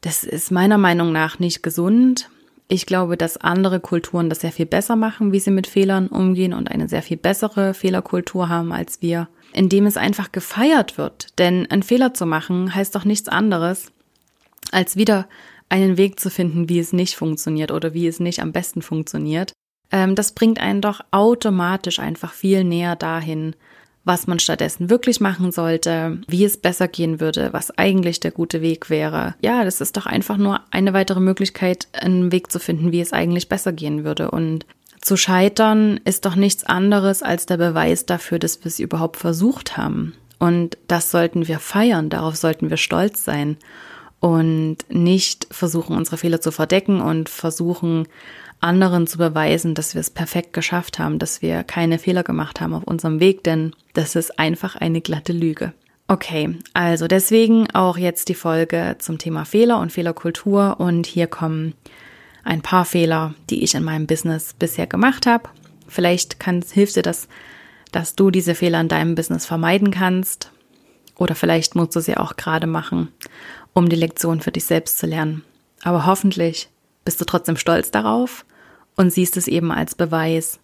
das 0.00 0.24
ist 0.24 0.50
meiner 0.50 0.78
Meinung 0.78 1.12
nach 1.12 1.38
nicht 1.38 1.62
gesund. 1.62 2.30
Ich 2.68 2.86
glaube, 2.86 3.16
dass 3.16 3.36
andere 3.36 3.80
Kulturen 3.80 4.28
das 4.28 4.40
sehr 4.40 4.52
viel 4.52 4.66
besser 4.66 4.96
machen, 4.96 5.32
wie 5.32 5.40
sie 5.40 5.52
mit 5.52 5.66
Fehlern 5.66 6.08
umgehen 6.08 6.52
und 6.52 6.70
eine 6.70 6.88
sehr 6.88 7.02
viel 7.02 7.16
bessere 7.16 7.74
Fehlerkultur 7.74 8.48
haben 8.48 8.72
als 8.72 9.02
wir, 9.02 9.28
indem 9.52 9.86
es 9.86 9.96
einfach 9.96 10.32
gefeiert 10.32 10.98
wird. 10.98 11.38
Denn 11.38 11.66
ein 11.70 11.82
Fehler 11.82 12.12
zu 12.12 12.26
machen 12.26 12.74
heißt 12.74 12.94
doch 12.94 13.04
nichts 13.04 13.28
anderes, 13.28 13.92
als 14.72 14.96
wieder 14.96 15.28
einen 15.68 15.96
Weg 15.96 16.18
zu 16.18 16.30
finden, 16.30 16.68
wie 16.68 16.78
es 16.78 16.92
nicht 16.92 17.14
funktioniert 17.14 17.70
oder 17.70 17.94
wie 17.94 18.06
es 18.06 18.20
nicht 18.20 18.40
am 18.40 18.52
besten 18.52 18.82
funktioniert. 18.82 19.52
ähm, 19.92 20.14
das 20.14 20.32
bringt 20.32 20.60
einen 20.60 20.80
doch 20.80 21.00
automatisch 21.12 22.00
einfach 22.00 22.32
viel 22.32 22.64
näher 22.64 22.96
dahin, 22.96 23.54
was 24.06 24.28
man 24.28 24.38
stattdessen 24.38 24.88
wirklich 24.88 25.20
machen 25.20 25.50
sollte, 25.50 26.18
wie 26.28 26.44
es 26.44 26.56
besser 26.56 26.86
gehen 26.86 27.20
würde, 27.20 27.52
was 27.52 27.76
eigentlich 27.76 28.20
der 28.20 28.30
gute 28.30 28.62
Weg 28.62 28.88
wäre. 28.88 29.34
Ja, 29.42 29.64
das 29.64 29.80
ist 29.80 29.96
doch 29.96 30.06
einfach 30.06 30.36
nur 30.36 30.60
eine 30.70 30.94
weitere 30.94 31.20
Möglichkeit, 31.20 31.88
einen 31.92 32.30
Weg 32.30 32.52
zu 32.52 32.60
finden, 32.60 32.92
wie 32.92 33.00
es 33.00 33.12
eigentlich 33.12 33.48
besser 33.48 33.72
gehen 33.72 34.04
würde. 34.04 34.30
Und 34.30 34.64
zu 35.00 35.16
scheitern 35.16 36.00
ist 36.04 36.24
doch 36.24 36.36
nichts 36.36 36.62
anderes 36.64 37.24
als 37.24 37.46
der 37.46 37.56
Beweis 37.56 38.06
dafür, 38.06 38.38
dass 38.38 38.60
wir 38.60 38.66
es 38.66 38.78
überhaupt 38.78 39.16
versucht 39.16 39.76
haben. 39.76 40.14
Und 40.38 40.78
das 40.86 41.10
sollten 41.10 41.48
wir 41.48 41.58
feiern, 41.58 42.08
darauf 42.08 42.36
sollten 42.36 42.70
wir 42.70 42.76
stolz 42.76 43.24
sein 43.24 43.56
und 44.20 44.78
nicht 44.88 45.48
versuchen, 45.50 45.96
unsere 45.96 46.16
Fehler 46.16 46.40
zu 46.40 46.52
verdecken 46.52 47.00
und 47.00 47.28
versuchen, 47.28 48.06
anderen 48.60 49.06
zu 49.06 49.18
beweisen, 49.18 49.74
dass 49.74 49.94
wir 49.94 50.00
es 50.00 50.10
perfekt 50.10 50.52
geschafft 50.52 50.98
haben, 50.98 51.18
dass 51.18 51.42
wir 51.42 51.62
keine 51.62 51.98
Fehler 51.98 52.22
gemacht 52.22 52.60
haben 52.60 52.74
auf 52.74 52.84
unserem 52.84 53.20
Weg, 53.20 53.44
denn 53.44 53.74
das 53.94 54.16
ist 54.16 54.38
einfach 54.38 54.76
eine 54.76 55.00
glatte 55.00 55.32
Lüge. 55.32 55.72
Okay, 56.08 56.56
also 56.72 57.08
deswegen 57.08 57.68
auch 57.72 57.98
jetzt 57.98 58.28
die 58.28 58.34
Folge 58.34 58.96
zum 58.98 59.18
Thema 59.18 59.44
Fehler 59.44 59.80
und 59.80 59.90
Fehlerkultur 59.90 60.78
und 60.78 61.06
hier 61.06 61.26
kommen 61.26 61.74
ein 62.44 62.62
paar 62.62 62.84
Fehler, 62.84 63.34
die 63.50 63.64
ich 63.64 63.74
in 63.74 63.82
meinem 63.82 64.06
Business 64.06 64.54
bisher 64.54 64.86
gemacht 64.86 65.26
habe. 65.26 65.48
Vielleicht 65.88 66.38
kann, 66.38 66.62
hilft 66.62 66.96
dir 66.96 67.02
das, 67.02 67.28
dass 67.90 68.14
du 68.14 68.30
diese 68.30 68.54
Fehler 68.54 68.80
in 68.80 68.88
deinem 68.88 69.16
Business 69.16 69.46
vermeiden 69.46 69.90
kannst 69.90 70.52
oder 71.16 71.34
vielleicht 71.34 71.74
musst 71.74 71.96
du 71.96 72.00
sie 72.00 72.16
auch 72.16 72.36
gerade 72.36 72.68
machen, 72.68 73.08
um 73.72 73.88
die 73.88 73.96
Lektion 73.96 74.40
für 74.40 74.52
dich 74.52 74.64
selbst 74.64 74.98
zu 74.98 75.06
lernen. 75.06 75.42
Aber 75.82 76.06
hoffentlich 76.06 76.68
bist 77.06 77.20
du 77.20 77.24
trotzdem 77.24 77.56
stolz 77.56 77.90
darauf 77.90 78.44
und 78.96 79.10
siehst 79.10 79.38
es 79.38 79.48
eben 79.48 79.72
als 79.72 79.94
Beweis 79.94 80.58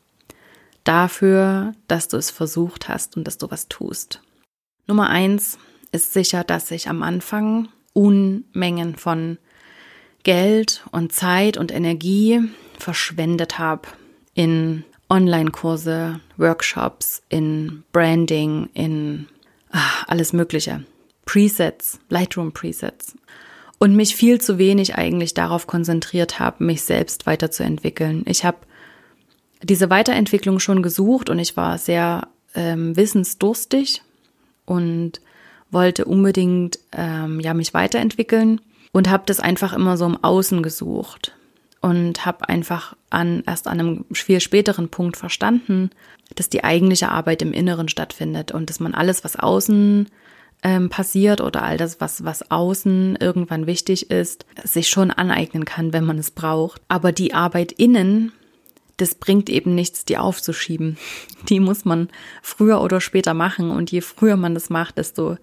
dafür, 0.84 1.72
dass 1.86 2.08
du 2.08 2.16
es 2.18 2.30
versucht 2.30 2.88
hast 2.88 3.16
und 3.16 3.24
dass 3.24 3.38
du 3.38 3.50
was 3.50 3.68
tust. 3.68 4.20
Nummer 4.86 5.08
eins 5.08 5.58
ist 5.92 6.12
sicher, 6.12 6.42
dass 6.44 6.70
ich 6.70 6.88
am 6.88 7.02
Anfang 7.02 7.68
Unmengen 7.94 8.96
von 8.96 9.38
Geld 10.24 10.84
und 10.90 11.12
Zeit 11.12 11.56
und 11.56 11.72
Energie 11.72 12.40
verschwendet 12.78 13.58
habe 13.58 13.88
in 14.34 14.84
Online-Kurse, 15.08 16.20
Workshops, 16.38 17.22
in 17.28 17.84
Branding, 17.92 18.68
in 18.74 19.28
ach, 19.70 20.08
alles 20.08 20.32
Mögliche. 20.32 20.84
Presets, 21.24 22.00
Lightroom-Presets 22.08 23.14
und 23.82 23.96
mich 23.96 24.14
viel 24.14 24.40
zu 24.40 24.58
wenig 24.58 24.94
eigentlich 24.94 25.34
darauf 25.34 25.66
konzentriert 25.66 26.38
habe, 26.38 26.62
mich 26.62 26.82
selbst 26.82 27.26
weiterzuentwickeln. 27.26 28.22
Ich 28.26 28.44
habe 28.44 28.58
diese 29.60 29.90
Weiterentwicklung 29.90 30.60
schon 30.60 30.84
gesucht 30.84 31.28
und 31.28 31.40
ich 31.40 31.56
war 31.56 31.78
sehr 31.78 32.28
ähm, 32.54 32.96
wissensdurstig 32.96 34.02
und 34.66 35.20
wollte 35.72 36.04
unbedingt 36.04 36.78
ähm, 36.92 37.40
ja 37.40 37.54
mich 37.54 37.74
weiterentwickeln 37.74 38.60
und 38.92 39.10
habe 39.10 39.24
das 39.26 39.40
einfach 39.40 39.72
immer 39.72 39.96
so 39.96 40.06
im 40.06 40.22
Außen 40.22 40.62
gesucht 40.62 41.32
und 41.80 42.24
habe 42.24 42.48
einfach 42.48 42.94
an 43.10 43.42
erst 43.48 43.66
an 43.66 43.80
einem 43.80 44.04
viel 44.12 44.38
späteren 44.38 44.90
Punkt 44.90 45.16
verstanden, 45.16 45.90
dass 46.36 46.48
die 46.48 46.62
eigentliche 46.62 47.08
Arbeit 47.08 47.42
im 47.42 47.52
Inneren 47.52 47.88
stattfindet 47.88 48.52
und 48.52 48.70
dass 48.70 48.78
man 48.78 48.94
alles, 48.94 49.24
was 49.24 49.34
außen 49.34 50.06
ähm, 50.62 50.88
passiert 50.88 51.40
oder 51.40 51.62
all 51.62 51.76
das, 51.76 52.00
was, 52.00 52.24
was 52.24 52.50
außen 52.50 53.16
irgendwann 53.20 53.66
wichtig 53.66 54.10
ist, 54.10 54.46
sich 54.64 54.88
schon 54.88 55.10
aneignen 55.10 55.64
kann, 55.64 55.92
wenn 55.92 56.04
man 56.04 56.18
es 56.18 56.30
braucht. 56.30 56.80
Aber 56.88 57.12
die 57.12 57.34
Arbeit 57.34 57.72
innen, 57.72 58.32
das 58.96 59.14
bringt 59.16 59.50
eben 59.50 59.74
nichts, 59.74 60.04
die 60.04 60.18
aufzuschieben. 60.18 60.96
Die 61.48 61.60
muss 61.60 61.84
man 61.84 62.08
früher 62.42 62.80
oder 62.80 63.00
später 63.00 63.34
machen 63.34 63.70
und 63.70 63.90
je 63.90 64.00
früher 64.00 64.36
man 64.36 64.54
das 64.54 64.70
macht, 64.70 64.98
desto 64.98 65.36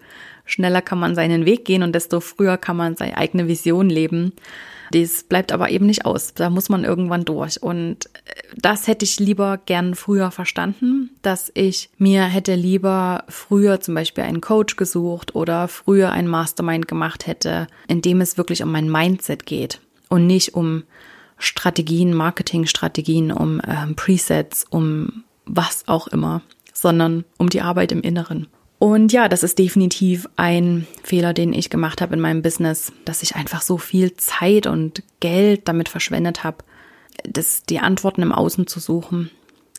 schneller 0.46 0.82
kann 0.82 0.98
man 0.98 1.14
seinen 1.14 1.44
Weg 1.44 1.64
gehen 1.64 1.82
und 1.82 1.94
desto 1.94 2.20
früher 2.20 2.56
kann 2.56 2.76
man 2.76 2.96
seine 2.96 3.16
eigene 3.16 3.48
Vision 3.48 3.90
leben. 3.90 4.32
Das 4.92 5.22
bleibt 5.22 5.52
aber 5.52 5.70
eben 5.70 5.86
nicht 5.86 6.04
aus. 6.04 6.34
Da 6.34 6.50
muss 6.50 6.68
man 6.68 6.84
irgendwann 6.84 7.24
durch. 7.24 7.62
Und 7.62 8.06
äh, 8.06 8.32
das 8.56 8.86
hätte 8.86 9.04
ich 9.04 9.20
lieber 9.20 9.58
gern 9.58 9.94
früher 9.94 10.30
verstanden, 10.30 11.10
dass 11.22 11.50
ich 11.54 11.90
mir 11.98 12.24
hätte 12.24 12.54
lieber 12.54 13.24
früher 13.28 13.80
zum 13.80 13.94
Beispiel 13.94 14.24
einen 14.24 14.40
Coach 14.40 14.76
gesucht 14.76 15.34
oder 15.34 15.68
früher 15.68 16.10
ein 16.10 16.26
Mastermind 16.26 16.88
gemacht 16.88 17.26
hätte, 17.26 17.66
in 17.88 18.02
dem 18.02 18.20
es 18.20 18.36
wirklich 18.36 18.62
um 18.62 18.72
mein 18.72 18.90
Mindset 18.90 19.46
geht 19.46 19.80
und 20.08 20.26
nicht 20.26 20.54
um 20.54 20.82
Strategien, 21.38 22.12
Marketingstrategien, 22.12 23.32
um 23.32 23.62
ähm, 23.66 23.96
Presets, 23.96 24.66
um 24.68 25.24
was 25.46 25.88
auch 25.88 26.06
immer, 26.08 26.42
sondern 26.72 27.24
um 27.38 27.48
die 27.48 27.62
Arbeit 27.62 27.92
im 27.92 28.02
Inneren. 28.02 28.46
Und 28.80 29.12
ja, 29.12 29.28
das 29.28 29.42
ist 29.42 29.58
definitiv 29.58 30.26
ein 30.36 30.86
Fehler, 31.02 31.34
den 31.34 31.52
ich 31.52 31.68
gemacht 31.68 32.00
habe 32.00 32.14
in 32.14 32.20
meinem 32.20 32.40
Business, 32.40 32.94
dass 33.04 33.22
ich 33.22 33.36
einfach 33.36 33.60
so 33.60 33.76
viel 33.76 34.14
Zeit 34.14 34.66
und 34.66 35.02
Geld 35.20 35.68
damit 35.68 35.90
verschwendet 35.90 36.44
habe, 36.44 36.64
das, 37.24 37.62
die 37.64 37.78
Antworten 37.78 38.22
im 38.22 38.32
Außen 38.32 38.66
zu 38.66 38.80
suchen, 38.80 39.30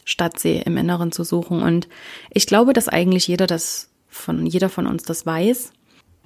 statt 0.05 0.37
sie 0.37 0.57
im 0.57 0.77
Inneren 0.77 1.11
zu 1.11 1.23
suchen. 1.23 1.63
Und 1.63 1.87
ich 2.29 2.45
glaube, 2.45 2.73
dass 2.73 2.89
eigentlich 2.89 3.27
jeder 3.27 3.47
das 3.47 3.89
von, 4.07 4.45
jeder 4.45 4.69
von 4.69 4.85
uns 4.85 5.01
das 5.01 5.25
weiß. 5.25 5.73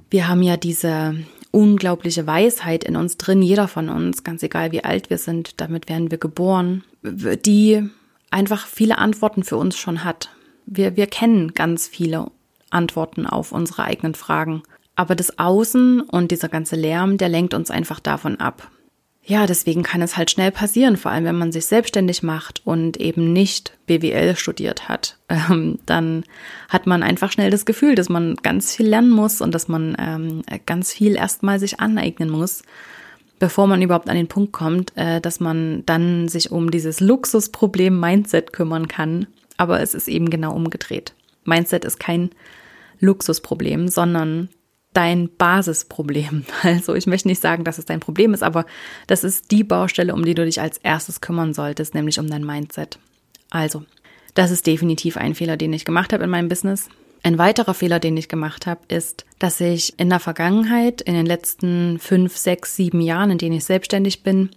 Wir 0.10 0.28
haben 0.28 0.44
ja 0.44 0.58
diese 0.58 1.16
unglaubliche 1.52 2.28
Weisheit 2.28 2.84
in 2.84 2.98
uns 2.98 3.16
drin, 3.16 3.42
jeder 3.42 3.70
von 3.70 3.88
uns, 3.88 4.26
ganz 4.26 4.44
egal 4.44 4.74
wie 4.74 4.84
alt 4.84 5.10
wir 5.10 5.18
sind, 5.18 5.62
damit 5.62 5.88
werden 5.88 6.12
wir 6.12 6.18
geboren, 6.18 6.84
die 7.04 7.90
einfach 8.32 8.68
viele 8.68 8.98
Antworten 8.98 9.46
für 9.46 9.56
uns 9.56 9.78
schon 9.78 10.04
hat. 10.04 10.30
Wir, 10.66 10.98
wir 10.98 11.08
kennen 11.08 11.54
ganz 11.54 11.88
viele 11.88 12.32
Antworten 12.76 13.26
auf 13.26 13.52
unsere 13.52 13.84
eigenen 13.84 14.14
Fragen. 14.14 14.64
Aber 14.96 15.16
das 15.16 15.40
Außen 15.40 16.02
und 16.02 16.32
dieser 16.32 16.50
ganze 16.50 16.76
Lärm, 16.76 17.18
der 17.18 17.30
lenkt 17.30 17.54
uns 17.54 17.72
einfach 17.72 18.00
davon 18.00 18.40
ab. 18.40 18.70
Ja, 19.28 19.48
deswegen 19.48 19.82
kann 19.82 20.04
es 20.04 20.18
halt 20.18 20.30
schnell 20.30 20.52
passieren, 20.52 20.98
vor 20.98 21.12
allem 21.12 21.26
wenn 21.26 21.38
man 21.38 21.52
sich 21.52 21.66
selbstständig 21.66 22.22
macht 22.22 22.62
und 22.64 22.98
eben 22.98 23.34
nicht 23.34 23.76
BWL 23.88 24.36
studiert 24.36 24.88
hat. 24.88 25.18
Ähm, 25.50 25.80
dann 25.88 26.24
hat 26.70 26.86
man 26.86 27.02
einfach 27.02 27.32
schnell 27.32 27.50
das 27.50 27.66
Gefühl, 27.66 27.96
dass 27.96 28.10
man 28.10 28.36
ganz 28.36 28.76
viel 28.76 28.88
lernen 28.88 29.10
muss 29.10 29.42
und 29.42 29.54
dass 29.56 29.68
man 29.68 29.98
ähm, 30.00 30.44
ganz 30.68 30.94
viel 30.94 31.16
erstmal 31.16 31.60
sich 31.60 31.80
aneignen 31.80 32.30
muss, 32.30 32.62
bevor 33.40 33.66
man 33.66 33.82
überhaupt 33.82 34.08
an 34.08 34.16
den 34.16 34.28
Punkt 34.28 34.54
kommt, 34.54 34.96
äh, 34.96 35.20
dass 35.20 35.40
man 35.40 35.84
dann 35.88 36.28
sich 36.28 36.52
um 36.52 36.70
dieses 36.70 37.00
Luxusproblem 37.00 38.00
Mindset 38.00 38.54
kümmern 38.54 38.88
kann. 38.88 39.26
Aber 39.58 39.82
es 39.82 39.96
ist 39.96 40.08
eben 40.08 40.30
genau 40.30 40.54
umgedreht. 40.54 41.14
Mindset 41.44 41.86
ist 41.86 42.00
kein 42.00 42.30
Luxusproblem, 43.06 43.88
sondern 43.88 44.50
dein 44.94 45.30
Basisproblem. 45.38 46.46
Also 46.64 46.96
ich 46.96 47.06
möchte 47.06 47.28
nicht 47.28 47.42
sagen, 47.42 47.64
dass 47.64 47.78
es 47.78 47.86
dein 47.86 48.00
Problem 48.00 48.34
ist, 48.34 48.44
aber 48.44 48.66
das 49.08 49.24
ist 49.24 49.52
die 49.52 49.64
Baustelle, 49.64 50.14
um 50.14 50.26
die 50.26 50.34
du 50.34 50.46
dich 50.46 50.62
als 50.62 50.78
erstes 50.78 51.22
kümmern 51.22 51.54
solltest, 51.54 51.94
nämlich 51.94 52.20
um 52.20 52.30
dein 52.30 52.46
Mindset. 52.46 52.98
Also, 53.52 53.84
das 54.34 54.52
ist 54.52 54.68
definitiv 54.68 55.18
ein 55.18 55.36
Fehler, 55.36 55.58
den 55.58 55.74
ich 55.74 55.86
gemacht 55.86 56.12
habe 56.12 56.24
in 56.24 56.30
meinem 56.30 56.50
Business. 56.50 56.90
Ein 57.24 57.38
weiterer 57.38 57.74
Fehler, 57.74 58.00
den 58.00 58.18
ich 58.18 58.30
gemacht 58.30 58.68
habe, 58.68 58.82
ist, 58.88 59.26
dass 59.40 59.60
ich 59.60 59.98
in 59.98 60.10
der 60.10 60.20
Vergangenheit, 60.20 61.02
in 61.02 61.16
den 61.16 61.26
letzten 61.26 61.98
fünf, 62.00 62.38
sechs, 62.38 62.76
sieben 62.76 63.02
Jahren, 63.02 63.32
in 63.32 63.38
denen 63.38 63.56
ich 63.56 63.66
selbstständig 63.66 64.24
bin, 64.24 64.50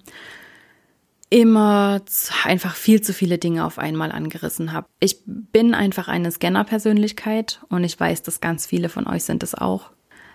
immer 1.31 2.01
einfach 2.45 2.75
viel 2.75 3.01
zu 3.03 3.13
viele 3.13 3.39
Dinge 3.39 3.65
auf 3.65 3.79
einmal 3.79 4.13
angerissen 4.13 4.73
habe. 4.73 4.87
Ich 5.01 5.19
bin 5.27 5.75
einfach 5.75 6.09
eine 6.09 6.31
Scanner-Persönlichkeit 6.31 7.61
und 7.69 7.85
ich 7.85 7.99
weiß, 7.99 8.23
dass 8.23 8.41
ganz 8.41 8.67
viele 8.67 8.89
von 8.89 9.07
euch 9.07 9.25
sind 9.25 9.43
es 9.43 9.55
auch, 9.55 9.91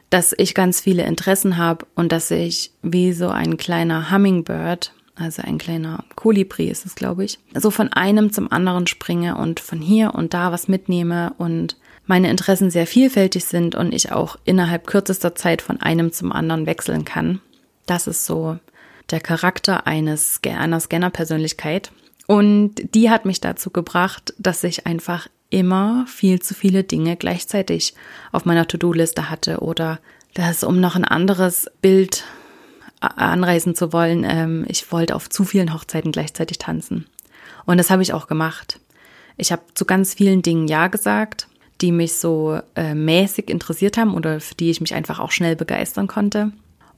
dass 0.09 0.33
ich 0.37 0.53
ganz 0.53 0.81
viele 0.81 1.03
Interessen 1.03 1.57
habe 1.57 1.87
und 1.95 2.11
dass 2.11 2.29
ich 2.29 2.71
wie 2.83 3.13
so 3.13 3.29
ein 3.29 3.57
kleiner 3.57 4.11
Hummingbird, 4.11 4.93
also 5.15 5.41
ein 5.43 5.57
kleiner 5.57 6.03
Kolibri 6.15 6.67
ist 6.67 6.85
es, 6.85 6.95
glaube 6.95 7.23
ich, 7.23 7.39
so 7.55 7.71
von 7.71 7.91
einem 7.91 8.31
zum 8.31 8.51
anderen 8.51 8.85
springe 8.87 9.37
und 9.37 9.59
von 9.59 9.81
hier 9.81 10.13
und 10.13 10.33
da 10.33 10.51
was 10.51 10.67
mitnehme 10.67 11.33
und 11.37 11.77
meine 12.05 12.29
Interessen 12.29 12.69
sehr 12.69 12.85
vielfältig 12.85 13.45
sind 13.45 13.75
und 13.75 13.93
ich 13.93 14.11
auch 14.11 14.37
innerhalb 14.43 14.85
kürzester 14.85 15.35
Zeit 15.35 15.61
von 15.61 15.81
einem 15.81 16.11
zum 16.11 16.31
anderen 16.31 16.65
wechseln 16.65 17.05
kann. 17.05 17.41
Das 17.85 18.07
ist 18.07 18.25
so 18.25 18.59
der 19.11 19.19
Charakter 19.19 19.87
eines, 19.87 20.39
einer 20.43 20.79
Scanner-Persönlichkeit. 20.79 21.91
Und 22.27 22.75
die 22.95 23.09
hat 23.09 23.25
mich 23.25 23.41
dazu 23.41 23.69
gebracht, 23.69 24.33
dass 24.37 24.63
ich 24.63 24.85
einfach 24.85 25.27
immer 25.49 26.05
viel 26.07 26.41
zu 26.41 26.53
viele 26.53 26.83
Dinge 26.83 27.15
gleichzeitig 27.15 27.93
auf 28.31 28.45
meiner 28.45 28.67
To-Do-Liste 28.67 29.29
hatte 29.29 29.59
oder 29.59 29.99
dass, 30.33 30.63
um 30.63 30.79
noch 30.79 30.95
ein 30.95 31.05
anderes 31.05 31.69
Bild 31.81 32.23
anreisen 32.99 33.75
zu 33.75 33.93
wollen, 33.93 34.25
ähm, 34.27 34.65
ich 34.67 34.91
wollte 34.91 35.15
auf 35.15 35.29
zu 35.29 35.43
vielen 35.43 35.73
Hochzeiten 35.73 36.11
gleichzeitig 36.11 36.57
tanzen. 36.57 37.05
Und 37.65 37.77
das 37.77 37.89
habe 37.89 38.01
ich 38.01 38.13
auch 38.13 38.27
gemacht. 38.27 38.79
Ich 39.37 39.51
habe 39.51 39.61
zu 39.73 39.85
ganz 39.85 40.13
vielen 40.13 40.41
Dingen 40.41 40.67
Ja 40.67 40.87
gesagt, 40.87 41.47
die 41.81 41.91
mich 41.91 42.13
so 42.13 42.59
äh, 42.75 42.95
mäßig 42.95 43.49
interessiert 43.49 43.97
haben 43.97 44.13
oder 44.13 44.39
für 44.39 44.55
die 44.55 44.71
ich 44.71 44.81
mich 44.81 44.93
einfach 44.93 45.19
auch 45.19 45.31
schnell 45.31 45.55
begeistern 45.55 46.07
konnte. 46.07 46.51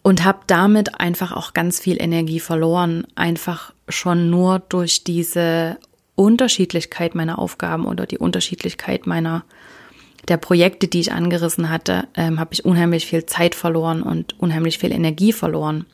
Und 0.06 0.24
habe 0.24 0.42
damit 0.46 1.00
einfach 1.00 1.32
auch 1.32 1.54
ganz 1.54 1.80
viel 1.80 2.00
Energie 2.00 2.40
verloren, 2.40 3.08
einfach 3.16 3.74
schon 3.90 4.30
nur 4.30 4.60
durch 4.60 5.04
diese 5.04 5.80
Unterschiedlichkeit 6.14 7.16
meiner 7.16 7.40
Aufgaben 7.40 7.88
oder 7.88 8.06
die 8.06 8.20
Unterschiedlichkeit 8.20 9.08
meiner 9.08 9.46
der 10.28 10.38
Projekte, 10.38 10.88
die 10.88 11.00
ich 11.00 11.12
angerissen 11.12 11.72
hatte, 11.72 12.08
ähm, 12.14 12.40
habe 12.40 12.54
ich 12.54 12.66
unheimlich 12.66 13.08
viel 13.08 13.26
Zeit 13.26 13.56
verloren 13.56 14.04
und 14.04 14.40
unheimlich 14.40 14.78
viel 14.78 14.92
Energie 14.92 15.34
verloren. 15.34 15.88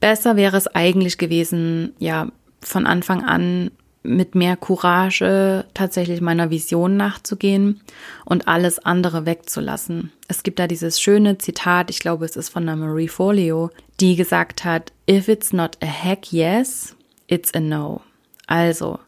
Besser 0.00 0.34
wäre 0.34 0.56
es 0.56 0.66
eigentlich 0.66 1.16
gewesen, 1.16 1.92
ja, 2.00 2.32
von 2.60 2.86
Anfang 2.86 3.22
an 3.24 3.70
mit 4.02 4.34
mehr 4.34 4.56
Courage 4.56 5.64
tatsächlich 5.74 6.20
meiner 6.20 6.50
Vision 6.50 6.96
nachzugehen 6.96 7.80
und 8.24 8.48
alles 8.48 8.78
andere 8.78 9.26
wegzulassen. 9.26 10.12
Es 10.28 10.42
gibt 10.42 10.58
da 10.58 10.66
dieses 10.66 11.00
schöne 11.00 11.38
Zitat, 11.38 11.90
ich 11.90 11.98
glaube, 11.98 12.24
es 12.24 12.36
ist 12.36 12.48
von 12.48 12.64
der 12.66 12.76
Marie 12.76 13.08
Folio, 13.08 13.70
die 14.00 14.16
gesagt 14.16 14.64
hat, 14.64 14.92
if 15.10 15.28
it's 15.28 15.52
not 15.52 15.76
a 15.82 15.86
heck 15.86 16.32
yes, 16.32 16.96
it's 17.26 17.52
a 17.54 17.60
no. 17.60 18.00
Also, 18.46 18.98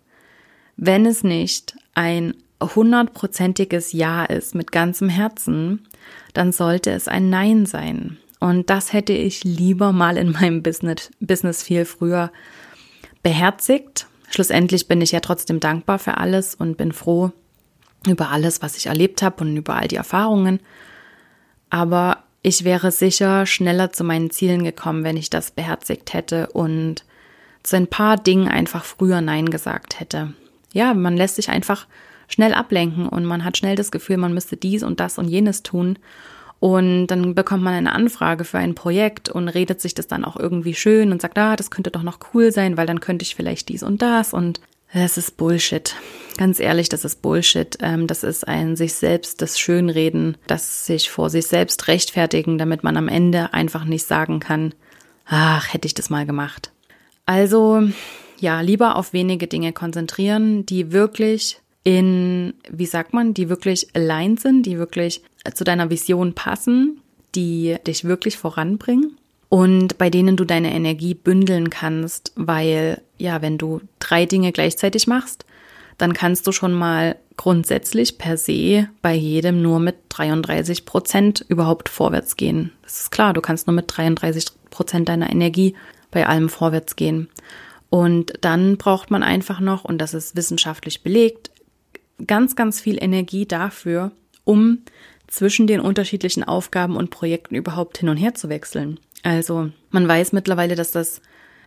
wenn 0.76 1.06
es 1.06 1.24
nicht 1.24 1.76
ein 1.94 2.34
hundertprozentiges 2.60 3.92
Ja 3.92 4.24
ist 4.24 4.54
mit 4.54 4.72
ganzem 4.72 5.08
Herzen, 5.08 5.86
dann 6.34 6.52
sollte 6.52 6.90
es 6.90 7.08
ein 7.08 7.30
Nein 7.30 7.66
sein. 7.66 8.18
Und 8.38 8.70
das 8.70 8.92
hätte 8.92 9.12
ich 9.12 9.44
lieber 9.44 9.92
mal 9.92 10.16
in 10.16 10.32
meinem 10.32 10.62
Business, 10.62 11.10
Business 11.20 11.62
viel 11.62 11.84
früher 11.84 12.32
beherzigt. 13.22 14.06
Schlussendlich 14.30 14.88
bin 14.88 15.00
ich 15.00 15.12
ja 15.12 15.20
trotzdem 15.20 15.60
dankbar 15.60 15.98
für 15.98 16.16
alles 16.16 16.54
und 16.54 16.76
bin 16.76 16.92
froh 16.92 17.32
über 18.06 18.30
alles, 18.30 18.62
was 18.62 18.76
ich 18.76 18.86
erlebt 18.86 19.22
habe 19.22 19.44
und 19.44 19.56
über 19.56 19.74
all 19.74 19.88
die 19.88 19.96
Erfahrungen. 19.96 20.60
Aber 21.68 22.22
ich 22.42 22.64
wäre 22.64 22.90
sicher 22.90 23.44
schneller 23.44 23.92
zu 23.92 24.04
meinen 24.04 24.30
Zielen 24.30 24.64
gekommen, 24.64 25.04
wenn 25.04 25.16
ich 25.16 25.28
das 25.28 25.50
beherzigt 25.50 26.14
hätte 26.14 26.46
und 26.52 27.04
zu 27.62 27.76
ein 27.76 27.88
paar 27.88 28.16
Dingen 28.16 28.48
einfach 28.48 28.84
früher 28.84 29.20
Nein 29.20 29.50
gesagt 29.50 30.00
hätte. 30.00 30.32
Ja, 30.72 30.94
man 30.94 31.16
lässt 31.16 31.34
sich 31.36 31.50
einfach 31.50 31.86
schnell 32.28 32.54
ablenken 32.54 33.08
und 33.08 33.24
man 33.24 33.44
hat 33.44 33.58
schnell 33.58 33.74
das 33.74 33.90
Gefühl, 33.90 34.16
man 34.16 34.32
müsste 34.32 34.56
dies 34.56 34.82
und 34.82 35.00
das 35.00 35.18
und 35.18 35.28
jenes 35.28 35.62
tun. 35.62 35.98
Und 36.60 37.06
dann 37.06 37.34
bekommt 37.34 37.62
man 37.62 37.72
eine 37.72 37.92
Anfrage 37.94 38.44
für 38.44 38.58
ein 38.58 38.74
Projekt 38.74 39.30
und 39.30 39.48
redet 39.48 39.80
sich 39.80 39.94
das 39.94 40.06
dann 40.06 40.26
auch 40.26 40.36
irgendwie 40.36 40.74
schön 40.74 41.10
und 41.10 41.22
sagt, 41.22 41.38
ah, 41.38 41.56
das 41.56 41.70
könnte 41.70 41.90
doch 41.90 42.02
noch 42.02 42.18
cool 42.34 42.52
sein, 42.52 42.76
weil 42.76 42.86
dann 42.86 43.00
könnte 43.00 43.22
ich 43.22 43.34
vielleicht 43.34 43.70
dies 43.70 43.82
und 43.82 44.02
das 44.02 44.34
und 44.34 44.60
das 44.92 45.16
ist 45.16 45.36
Bullshit. 45.36 45.94
Ganz 46.36 46.58
ehrlich, 46.58 46.88
das 46.88 47.04
ist 47.04 47.22
Bullshit. 47.22 47.78
Ähm, 47.80 48.06
das 48.06 48.24
ist 48.24 48.46
ein 48.46 48.76
sich 48.76 48.94
selbst 48.94 49.40
das 49.40 49.58
Schönreden, 49.58 50.36
das 50.46 50.84
sich 50.84 51.10
vor 51.10 51.30
sich 51.30 51.46
selbst 51.46 51.86
rechtfertigen, 51.88 52.58
damit 52.58 52.82
man 52.82 52.96
am 52.96 53.08
Ende 53.08 53.54
einfach 53.54 53.84
nicht 53.84 54.06
sagen 54.06 54.40
kann, 54.40 54.74
ach, 55.26 55.72
hätte 55.72 55.86
ich 55.86 55.94
das 55.94 56.10
mal 56.10 56.26
gemacht. 56.26 56.72
Also, 57.24 57.82
ja, 58.38 58.60
lieber 58.60 58.96
auf 58.96 59.12
wenige 59.12 59.46
Dinge 59.46 59.72
konzentrieren, 59.72 60.66
die 60.66 60.92
wirklich 60.92 61.60
in, 61.82 62.54
wie 62.70 62.86
sagt 62.86 63.14
man, 63.14 63.34
die 63.34 63.48
wirklich 63.48 63.88
allein 63.94 64.36
sind, 64.36 64.64
die 64.64 64.78
wirklich 64.78 65.22
zu 65.54 65.64
deiner 65.64 65.90
Vision 65.90 66.34
passen, 66.34 67.00
die 67.34 67.76
dich 67.86 68.04
wirklich 68.04 68.36
voranbringen 68.36 69.16
und 69.48 69.98
bei 69.98 70.10
denen 70.10 70.36
du 70.36 70.44
deine 70.44 70.72
Energie 70.72 71.14
bündeln 71.14 71.70
kannst, 71.70 72.32
weil 72.36 73.00
ja, 73.18 73.42
wenn 73.42 73.58
du 73.58 73.80
drei 73.98 74.26
Dinge 74.26 74.52
gleichzeitig 74.52 75.06
machst, 75.06 75.44
dann 75.98 76.12
kannst 76.12 76.46
du 76.46 76.52
schon 76.52 76.72
mal 76.72 77.16
grundsätzlich 77.36 78.16
per 78.16 78.36
se 78.36 78.88
bei 79.02 79.14
jedem 79.14 79.60
nur 79.60 79.80
mit 79.80 79.96
33 80.10 80.84
Prozent 80.84 81.44
überhaupt 81.48 81.88
vorwärts 81.88 82.36
gehen. 82.36 82.72
Das 82.82 83.02
ist 83.02 83.10
klar, 83.10 83.32
du 83.32 83.40
kannst 83.40 83.66
nur 83.66 83.74
mit 83.74 83.86
33 83.88 84.46
Prozent 84.70 85.08
deiner 85.08 85.30
Energie 85.30 85.74
bei 86.10 86.26
allem 86.26 86.48
vorwärts 86.48 86.96
gehen. 86.96 87.28
Und 87.90 88.32
dann 88.40 88.76
braucht 88.76 89.10
man 89.10 89.22
einfach 89.22 89.60
noch, 89.60 89.84
und 89.84 89.98
das 89.98 90.14
ist 90.14 90.36
wissenschaftlich 90.36 91.02
belegt, 91.02 91.50
ganz, 92.26 92.56
ganz 92.56 92.80
viel 92.80 93.02
Energie 93.02 93.46
dafür, 93.46 94.12
um 94.44 94.78
zwischen 95.26 95.66
den 95.66 95.80
unterschiedlichen 95.80 96.44
Aufgaben 96.44 96.96
und 96.96 97.10
Projekten 97.10 97.54
überhaupt 97.54 97.98
hin 97.98 98.08
und 98.08 98.16
her 98.16 98.34
zu 98.34 98.48
wechseln. 98.48 98.98
Also 99.22 99.70
man 99.90 100.08
weiß 100.08 100.32
mittlerweile, 100.32 100.74
dass 100.74 100.90
das 100.90 101.20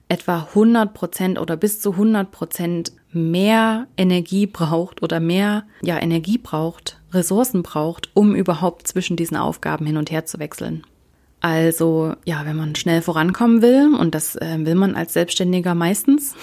etwa 0.10 0.48
100 0.50 0.94
Prozent 0.94 1.40
oder 1.40 1.56
bis 1.56 1.80
zu 1.80 1.92
100 1.92 2.30
Prozent 2.30 2.92
mehr 3.12 3.88
Energie 3.96 4.48
braucht 4.48 5.02
oder 5.02 5.20
mehr 5.20 5.64
ja 5.82 6.00
Energie 6.00 6.38
braucht, 6.38 7.00
Ressourcen 7.14 7.64
braucht, 7.64 8.10
um 8.14 8.36
überhaupt 8.36 8.88
zwischen 8.88 9.16
diesen 9.16 9.38
Aufgaben 9.38 9.86
hin 9.86 9.98
und 9.98 10.12
her 10.12 10.26
zu 10.26 10.40
wechseln. 10.40 10.84
Also 11.40 12.16
ja, 12.26 12.46
wenn 12.46 12.56
man 12.56 12.76
schnell 12.76 13.02
vorankommen 13.02 13.62
will, 13.62 13.94
und 13.96 14.16
das 14.16 14.36
äh, 14.36 14.58
will 14.60 14.76
man 14.76 14.96
als 14.96 15.14
Selbstständiger 15.14 15.76
meistens, 15.76 16.36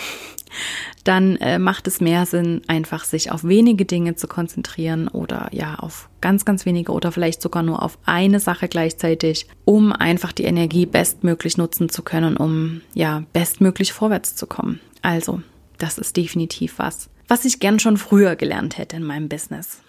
dann 1.04 1.36
äh, 1.36 1.58
macht 1.58 1.86
es 1.86 2.00
mehr 2.00 2.26
Sinn, 2.26 2.62
einfach 2.66 3.04
sich 3.04 3.30
auf 3.30 3.44
wenige 3.44 3.84
Dinge 3.84 4.14
zu 4.16 4.28
konzentrieren 4.28 5.08
oder 5.08 5.48
ja, 5.52 5.76
auf 5.76 6.08
ganz, 6.20 6.44
ganz 6.44 6.66
wenige 6.66 6.92
oder 6.92 7.12
vielleicht 7.12 7.42
sogar 7.42 7.62
nur 7.62 7.82
auf 7.82 7.98
eine 8.04 8.40
Sache 8.40 8.68
gleichzeitig, 8.68 9.46
um 9.64 9.92
einfach 9.92 10.32
die 10.32 10.44
Energie 10.44 10.86
bestmöglich 10.86 11.56
nutzen 11.56 11.88
zu 11.88 12.02
können, 12.02 12.36
um 12.36 12.82
ja, 12.94 13.24
bestmöglich 13.32 13.92
vorwärts 13.92 14.36
zu 14.36 14.46
kommen. 14.46 14.80
Also, 15.02 15.42
das 15.78 15.98
ist 15.98 16.16
definitiv 16.16 16.78
was, 16.78 17.08
was 17.28 17.44
ich 17.44 17.60
gern 17.60 17.78
schon 17.78 17.96
früher 17.96 18.36
gelernt 18.36 18.78
hätte 18.78 18.96
in 18.96 19.04
meinem 19.04 19.28
Business. 19.28 19.80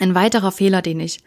Ein 0.00 0.14
weiterer 0.14 0.52
Fehler, 0.52 0.82
den 0.82 1.00
ich 1.00 1.18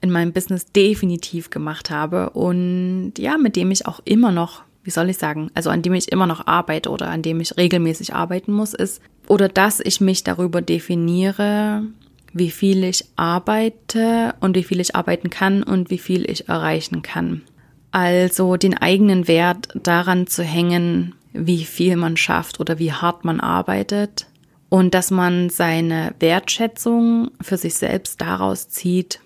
in 0.00 0.10
meinem 0.10 0.32
Business 0.32 0.66
definitiv 0.66 1.50
gemacht 1.50 1.90
habe 1.90 2.30
und 2.30 3.14
ja, 3.18 3.38
mit 3.38 3.56
dem 3.56 3.70
ich 3.70 3.86
auch 3.86 4.00
immer 4.04 4.32
noch 4.32 4.62
wie 4.84 4.90
soll 4.90 5.10
ich 5.10 5.18
sagen, 5.18 5.50
also 5.54 5.70
an 5.70 5.82
dem 5.82 5.94
ich 5.94 6.10
immer 6.10 6.26
noch 6.26 6.46
arbeite 6.46 6.90
oder 6.90 7.08
an 7.08 7.22
dem 7.22 7.40
ich 7.40 7.56
regelmäßig 7.56 8.14
arbeiten 8.14 8.52
muss, 8.52 8.74
ist, 8.74 9.00
oder 9.28 9.48
dass 9.48 9.80
ich 9.80 10.00
mich 10.00 10.24
darüber 10.24 10.60
definiere, 10.60 11.84
wie 12.32 12.50
viel 12.50 12.84
ich 12.84 13.04
arbeite 13.16 14.34
und 14.40 14.56
wie 14.56 14.64
viel 14.64 14.80
ich 14.80 14.96
arbeiten 14.96 15.30
kann 15.30 15.62
und 15.62 15.90
wie 15.90 15.98
viel 15.98 16.28
ich 16.28 16.48
erreichen 16.48 17.02
kann. 17.02 17.42
Also 17.90 18.56
den 18.56 18.76
eigenen 18.76 19.28
Wert 19.28 19.68
daran 19.74 20.26
zu 20.26 20.42
hängen, 20.42 21.14
wie 21.32 21.64
viel 21.64 21.96
man 21.96 22.16
schafft 22.16 22.58
oder 22.58 22.78
wie 22.78 22.92
hart 22.92 23.24
man 23.24 23.38
arbeitet 23.38 24.26
und 24.68 24.94
dass 24.94 25.10
man 25.10 25.50
seine 25.50 26.14
Wertschätzung 26.18 27.30
für 27.40 27.58
sich 27.58 27.74
selbst 27.74 28.20
daraus 28.20 28.70
zieht, 28.70 29.20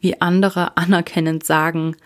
wie 0.00 0.20
andere 0.20 0.76
anerkennend 0.76 1.44
sagen, 1.44 1.96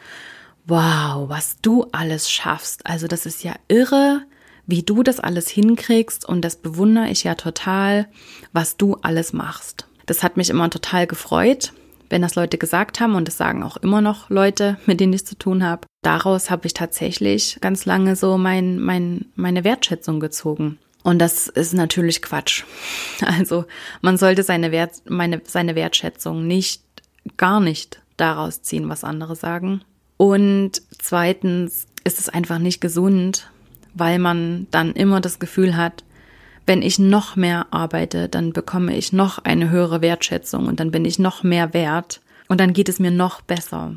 wow, 0.69 1.29
was 1.29 1.57
du 1.63 1.87
alles 1.93 2.31
schaffst. 2.31 2.87
Also 2.87 3.09
das 3.09 3.27
ist 3.27 3.43
ja 3.43 3.55
irre, 3.69 4.23
wie 4.67 4.83
du 4.83 5.03
das 5.03 5.19
alles 5.19 5.49
hinkriegst 5.49 6.29
und 6.29 6.43
das 6.43 6.57
bewundere 6.57 7.09
ich 7.09 7.25
ja 7.25 7.35
total, 7.35 8.07
was 8.53 8.77
du 8.77 8.97
alles 9.01 9.33
machst. 9.33 9.87
Das 10.07 10.23
hat 10.23 10.37
mich 10.37 10.51
immer 10.51 10.69
total 10.69 11.07
gefreut, 11.07 11.73
wenn 12.11 12.23
das 12.23 12.35
Leute 12.35 12.59
gesagt 12.59 13.01
haben 13.01 13.15
und 13.15 13.27
das 13.27 13.39
sagen 13.39 13.63
auch 13.63 13.79
immer 13.79 14.03
noch 14.03 14.29
Leute, 14.29 14.77
mit 14.87 15.01
denen 15.01 15.15
ich 15.15 15.27
zu 15.27 15.37
tun 15.37 15.65
habe. 15.65 15.87
Daraus 16.03 16.51
habe 16.51 16.67
ich 16.67 16.75
tatsächlich 16.75 17.59
ganz 17.61 17.87
lange 17.87 18.15
so 18.15 18.37
mein, 18.37 18.79
mein, 18.79 19.27
meine 19.35 19.65
Wertschätzung 19.65 20.21
gezogen. 20.21 20.79
Und 21.03 21.19
das 21.19 21.49
ist 21.49 21.73
natürlich 21.73 22.21
Quatsch. 22.21 22.65
Also 23.23 23.65
man 24.03 24.19
sollte 24.19 24.43
seine, 24.43 24.71
Wert, 24.71 25.03
meine, 25.09 25.41
seine 25.45 25.75
Wertschätzung 25.75 26.47
nicht, 26.47 26.83
gar 27.39 27.61
nicht 27.61 28.03
daraus 28.19 28.63
ziehen, 28.63 28.89
was 28.89 29.05
andere 29.05 29.35
sagen, 29.35 29.83
und 30.19 30.73
zweitens 30.99 31.87
ist 32.05 32.19
es 32.19 32.29
einfach 32.29 32.59
nicht 32.59 32.81
gesund, 32.83 33.51
weil 33.95 34.19
man 34.19 34.67
dann 34.71 34.93
immer 34.93 35.23
das 35.23 35.39
Gefühl 35.39 35.77
hat, 35.77 36.05
wenn 36.67 36.83
ich 36.83 36.99
noch 36.99 37.37
mehr 37.37 37.69
arbeite, 37.71 38.29
dann 38.29 38.53
bekomme 38.53 38.95
ich 38.95 39.15
noch 39.15 39.39
eine 39.39 39.71
höhere 39.71 40.03
Wertschätzung 40.03 40.67
und 40.67 40.81
dann 40.81 40.91
bin 40.91 41.07
ich 41.07 41.19
noch 41.19 41.43
mehr 41.43 41.73
wert 41.73 42.21
und 42.49 42.61
dann 42.61 42.75
geht 42.75 42.91
es 42.91 42.99
mir 42.99 43.11
noch 43.11 43.41
besser. 43.41 43.95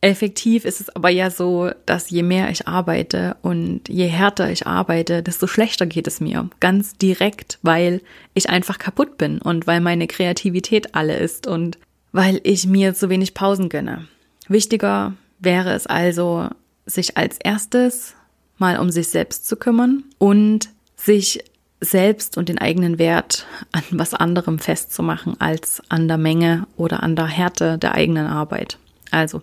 Effektiv 0.00 0.64
ist 0.64 0.80
es 0.80 0.90
aber 0.90 1.10
ja 1.10 1.30
so, 1.30 1.70
dass 1.84 2.10
je 2.10 2.22
mehr 2.22 2.50
ich 2.50 2.66
arbeite 2.66 3.36
und 3.42 3.88
je 3.88 4.06
härter 4.06 4.50
ich 4.50 4.66
arbeite, 4.66 5.22
desto 5.22 5.46
schlechter 5.46 5.86
geht 5.86 6.06
es 6.06 6.20
mir. 6.20 6.48
Ganz 6.60 6.94
direkt, 6.94 7.58
weil 7.62 8.00
ich 8.32 8.48
einfach 8.48 8.78
kaputt 8.78 9.18
bin 9.18 9.40
und 9.40 9.66
weil 9.66 9.80
meine 9.80 10.06
Kreativität 10.06 10.94
alle 10.94 11.16
ist 11.16 11.46
und 11.46 11.78
weil 12.12 12.40
ich 12.44 12.66
mir 12.66 12.94
zu 12.94 13.10
wenig 13.10 13.34
Pausen 13.34 13.68
gönne. 13.68 14.06
Wichtiger 14.48 15.14
wäre 15.38 15.72
es 15.72 15.86
also, 15.86 16.48
sich 16.86 17.16
als 17.16 17.38
erstes 17.38 18.14
mal 18.56 18.78
um 18.78 18.90
sich 18.90 19.08
selbst 19.08 19.46
zu 19.46 19.56
kümmern 19.56 20.04
und 20.18 20.70
sich 20.96 21.44
selbst 21.80 22.36
und 22.36 22.48
den 22.48 22.58
eigenen 22.58 22.98
Wert 22.98 23.46
an 23.70 23.84
was 23.92 24.14
anderem 24.14 24.58
festzumachen 24.58 25.40
als 25.40 25.80
an 25.88 26.08
der 26.08 26.18
Menge 26.18 26.66
oder 26.76 27.02
an 27.02 27.14
der 27.14 27.26
Härte 27.26 27.78
der 27.78 27.94
eigenen 27.94 28.26
Arbeit. 28.26 28.78
Also, 29.10 29.42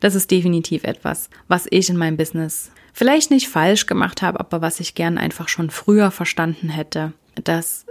das 0.00 0.14
ist 0.14 0.30
definitiv 0.30 0.84
etwas, 0.84 1.30
was 1.46 1.66
ich 1.70 1.88
in 1.90 1.96
meinem 1.96 2.16
Business 2.16 2.70
vielleicht 2.92 3.30
nicht 3.30 3.48
falsch 3.48 3.86
gemacht 3.86 4.20
habe, 4.22 4.40
aber 4.40 4.60
was 4.60 4.80
ich 4.80 4.94
gern 4.94 5.16
einfach 5.16 5.48
schon 5.48 5.70
früher 5.70 6.10
verstanden 6.10 6.70
hätte, 6.70 7.12
dass 7.44 7.86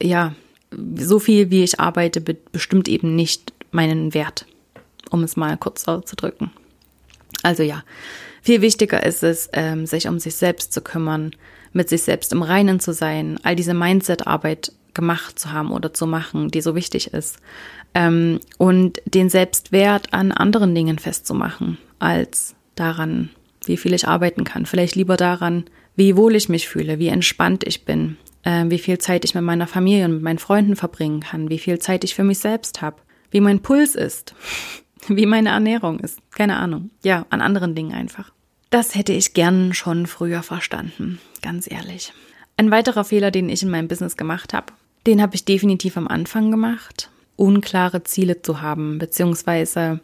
ja, 0.00 0.34
so 0.96 1.18
viel 1.18 1.50
wie 1.50 1.64
ich 1.64 1.80
arbeite 1.80 2.20
bestimmt 2.20 2.88
eben 2.88 3.16
nicht 3.16 3.52
meinen 3.72 4.14
Wert, 4.14 4.46
um 5.10 5.24
es 5.24 5.36
mal 5.36 5.56
kurz 5.56 5.88
auszudrücken. 5.88 6.50
Also 7.42 7.62
ja, 7.62 7.82
Viel 8.42 8.62
wichtiger 8.62 9.04
ist 9.04 9.22
es, 9.22 9.50
ähm, 9.52 9.84
sich 9.84 10.08
um 10.08 10.18
sich 10.18 10.34
selbst 10.36 10.72
zu 10.72 10.80
kümmern, 10.80 11.32
mit 11.72 11.88
sich 11.88 12.02
selbst 12.02 12.32
im 12.32 12.42
Reinen 12.42 12.80
zu 12.80 12.92
sein, 12.92 13.38
all 13.42 13.56
diese 13.56 13.74
Mindset-Arbeit 13.74 14.72
gemacht 14.94 15.38
zu 15.38 15.52
haben 15.52 15.70
oder 15.70 15.92
zu 15.92 16.06
machen, 16.06 16.50
die 16.50 16.60
so 16.60 16.74
wichtig 16.74 17.12
ist. 17.12 17.36
Ähm, 17.94 18.40
und 18.56 19.02
den 19.04 19.28
Selbstwert 19.28 20.12
an 20.14 20.32
anderen 20.32 20.74
Dingen 20.74 20.98
festzumachen, 20.98 21.78
als 21.98 22.54
daran, 22.74 23.28
wie 23.66 23.76
viel 23.76 23.92
ich 23.92 24.08
arbeiten 24.08 24.44
kann. 24.44 24.66
Vielleicht 24.66 24.94
lieber 24.94 25.16
daran, 25.16 25.64
wie 25.94 26.16
wohl 26.16 26.34
ich 26.34 26.48
mich 26.48 26.68
fühle, 26.68 26.98
wie 26.98 27.08
entspannt 27.08 27.64
ich 27.66 27.84
bin, 27.84 28.16
äh, 28.44 28.64
wie 28.68 28.78
viel 28.78 28.98
Zeit 28.98 29.24
ich 29.24 29.34
mit 29.34 29.44
meiner 29.44 29.66
Familie 29.66 30.06
und 30.06 30.14
mit 30.14 30.22
meinen 30.22 30.38
Freunden 30.38 30.74
verbringen 30.74 31.20
kann, 31.20 31.50
wie 31.50 31.58
viel 31.58 31.78
Zeit 31.80 32.02
ich 32.04 32.14
für 32.14 32.24
mich 32.24 32.38
selbst 32.38 32.80
habe, 32.80 32.96
wie 33.30 33.40
mein 33.40 33.60
Puls 33.60 33.94
ist, 33.94 34.34
wie 35.08 35.26
meine 35.26 35.50
Ernährung 35.50 36.00
ist. 36.00 36.20
Keine 36.32 36.56
Ahnung. 36.56 36.90
Ja, 37.02 37.26
an 37.30 37.40
anderen 37.40 37.74
Dingen 37.74 37.92
einfach. 37.92 38.32
Das 38.70 38.94
hätte 38.94 39.12
ich 39.12 39.32
gern 39.32 39.72
schon 39.72 40.06
früher 40.06 40.42
verstanden, 40.42 41.20
ganz 41.40 41.70
ehrlich. 41.70 42.12
Ein 42.56 42.70
weiterer 42.70 43.04
Fehler, 43.04 43.30
den 43.30 43.48
ich 43.48 43.62
in 43.62 43.70
meinem 43.70 43.88
Business 43.88 44.16
gemacht 44.16 44.52
habe, 44.52 44.72
den 45.06 45.22
habe 45.22 45.34
ich 45.34 45.44
definitiv 45.44 45.96
am 45.96 46.08
Anfang 46.08 46.50
gemacht, 46.50 47.10
unklare 47.36 48.02
Ziele 48.04 48.42
zu 48.42 48.60
haben, 48.60 48.98
beziehungsweise 48.98 50.00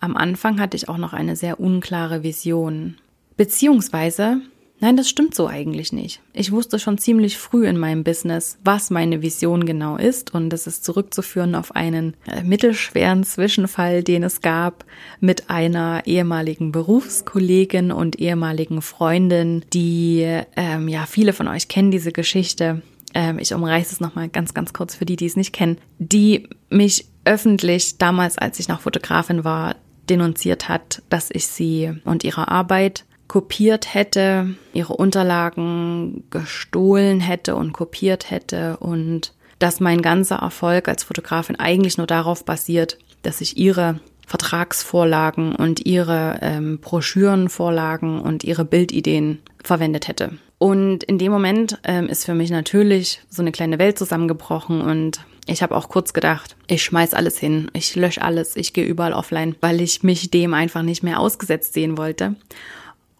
am 0.00 0.16
Anfang 0.16 0.60
hatte 0.60 0.76
ich 0.76 0.88
auch 0.88 0.98
noch 0.98 1.12
eine 1.12 1.36
sehr 1.36 1.60
unklare 1.60 2.22
Vision. 2.22 2.98
Beziehungsweise 3.36 4.40
Nein, 4.84 4.98
das 4.98 5.08
stimmt 5.08 5.34
so 5.34 5.48
eigentlich 5.48 5.94
nicht. 5.94 6.20
Ich 6.34 6.52
wusste 6.52 6.78
schon 6.78 6.98
ziemlich 6.98 7.38
früh 7.38 7.66
in 7.66 7.78
meinem 7.78 8.04
Business, 8.04 8.58
was 8.64 8.90
meine 8.90 9.22
Vision 9.22 9.64
genau 9.64 9.96
ist 9.96 10.34
und 10.34 10.50
das 10.50 10.66
ist 10.66 10.84
zurückzuführen 10.84 11.54
auf 11.54 11.74
einen 11.74 12.14
äh, 12.26 12.42
mittelschweren 12.42 13.24
Zwischenfall, 13.24 14.02
den 14.02 14.22
es 14.22 14.42
gab 14.42 14.84
mit 15.20 15.48
einer 15.48 16.02
ehemaligen 16.04 16.70
Berufskollegin 16.70 17.92
und 17.92 18.20
ehemaligen 18.20 18.82
Freundin, 18.82 19.64
die, 19.72 20.20
ähm, 20.54 20.88
ja, 20.88 21.06
viele 21.06 21.32
von 21.32 21.48
euch 21.48 21.68
kennen 21.68 21.90
diese 21.90 22.12
Geschichte. 22.12 22.82
Ähm, 23.14 23.38
ich 23.38 23.54
umreiße 23.54 23.90
es 23.90 24.00
nochmal 24.00 24.28
ganz, 24.28 24.52
ganz 24.52 24.74
kurz 24.74 24.94
für 24.94 25.06
die, 25.06 25.16
die 25.16 25.24
es 25.24 25.36
nicht 25.36 25.54
kennen, 25.54 25.78
die 25.98 26.46
mich 26.68 27.06
öffentlich 27.24 27.96
damals, 27.96 28.36
als 28.36 28.60
ich 28.60 28.68
noch 28.68 28.82
Fotografin 28.82 29.44
war, 29.44 29.76
denunziert 30.10 30.68
hat, 30.68 31.00
dass 31.08 31.30
ich 31.32 31.46
sie 31.46 31.90
und 32.04 32.22
ihre 32.22 32.48
Arbeit 32.48 33.06
kopiert 33.28 33.94
hätte, 33.94 34.54
ihre 34.72 34.94
Unterlagen 34.94 36.24
gestohlen 36.30 37.20
hätte 37.20 37.56
und 37.56 37.72
kopiert 37.72 38.30
hätte 38.30 38.76
und 38.78 39.32
dass 39.58 39.80
mein 39.80 40.02
ganzer 40.02 40.36
Erfolg 40.36 40.88
als 40.88 41.04
Fotografin 41.04 41.56
eigentlich 41.56 41.96
nur 41.96 42.06
darauf 42.06 42.44
basiert, 42.44 42.98
dass 43.22 43.40
ich 43.40 43.56
ihre 43.56 44.00
Vertragsvorlagen 44.26 45.54
und 45.54 45.84
ihre 45.86 46.38
ähm, 46.42 46.78
Broschürenvorlagen 46.80 48.20
und 48.20 48.44
ihre 48.44 48.64
Bildideen 48.64 49.40
verwendet 49.62 50.08
hätte. 50.08 50.32
Und 50.58 51.04
in 51.04 51.18
dem 51.18 51.30
Moment 51.30 51.78
ähm, 51.84 52.08
ist 52.08 52.24
für 52.24 52.34
mich 52.34 52.50
natürlich 52.50 53.20
so 53.28 53.42
eine 53.42 53.52
kleine 53.52 53.78
Welt 53.78 53.98
zusammengebrochen 53.98 54.80
und 54.80 55.20
ich 55.46 55.62
habe 55.62 55.76
auch 55.76 55.90
kurz 55.90 56.14
gedacht, 56.14 56.56
ich 56.68 56.82
schmeiß 56.82 57.12
alles 57.12 57.38
hin, 57.38 57.70
ich 57.74 57.94
lösche 57.96 58.22
alles, 58.22 58.56
ich 58.56 58.72
gehe 58.72 58.86
überall 58.86 59.12
offline, 59.12 59.56
weil 59.60 59.82
ich 59.82 60.02
mich 60.02 60.30
dem 60.30 60.54
einfach 60.54 60.82
nicht 60.82 61.02
mehr 61.02 61.20
ausgesetzt 61.20 61.74
sehen 61.74 61.98
wollte. 61.98 62.34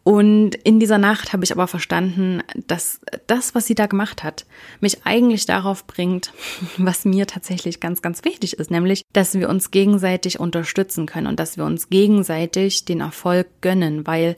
Und 0.05 0.55
in 0.55 0.79
dieser 0.79 0.99
Nacht 0.99 1.33
habe 1.33 1.45
ich 1.45 1.53
aber 1.53 1.67
verstanden, 1.67 2.43
dass 2.67 3.01
das, 3.27 3.55
was 3.55 3.67
sie 3.67 3.75
da 3.75 3.87
gemacht 3.87 4.23
hat, 4.23 4.45
mich 4.81 5.07
eigentlich 5.07 5.47
darauf 5.47 5.87
bringt, 5.87 6.33
was 6.77 7.07
mir 7.07 7.27
tatsächlich 7.27 7.81
ganz, 7.81 8.03
ganz 8.03 8.23
wichtig 8.23 8.59
ist, 8.59 8.71
nämlich, 8.71 9.03
dass 9.15 9.35
wir 9.35 9.49
uns 9.49 9.71
gegenseitig 9.71 10.39
unterstützen 10.39 11.07
können 11.07 11.27
und 11.27 11.41
dass 11.41 11.57
wir 11.57 11.65
uns 11.65 11.89
gegenseitig 11.89 12.85
den 12.85 13.01
Erfolg 13.01 13.49
gönnen, 13.63 14.07
weil 14.07 14.37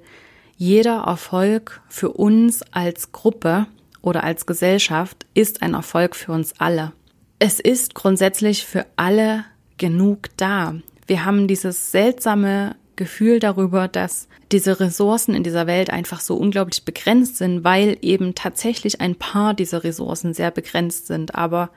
jeder 0.56 1.02
Erfolg 1.04 1.82
für 1.88 2.10
uns 2.10 2.62
als 2.70 3.10
Gruppe 3.10 3.66
oder 4.02 4.22
als 4.22 4.46
Gesellschaft 4.46 5.26
ist 5.34 5.62
ein 5.62 5.74
Erfolg 5.74 6.14
für 6.14 6.30
uns 6.30 6.54
alle. 6.58 6.92
Es 7.40 7.58
ist 7.58 7.94
grundsätzlich 7.94 8.64
für 8.64 8.86
alle 8.94 9.44
genug 9.78 10.28
da. 10.36 10.76
Wir 11.08 11.24
haben 11.24 11.48
dieses 11.48 11.90
seltsame 11.90 12.76
Gefühl 12.96 13.38
darüber, 13.38 13.88
dass 13.88 14.28
diese 14.52 14.80
Ressourcen 14.80 15.34
in 15.34 15.42
dieser 15.42 15.66
Welt 15.66 15.90
einfach 15.90 16.20
so 16.20 16.36
unglaublich 16.36 16.84
begrenzt 16.84 17.36
sind, 17.36 17.64
weil 17.64 17.98
eben 18.02 18.34
tatsächlich 18.34 19.00
ein 19.00 19.14
paar 19.14 19.54
dieser 19.54 19.84
Ressourcen 19.84 20.34
sehr 20.34 20.50
begrenzt 20.50 21.06
sind, 21.06 21.34
aber 21.34 21.70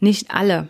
nicht 0.00 0.30
alle. 0.30 0.68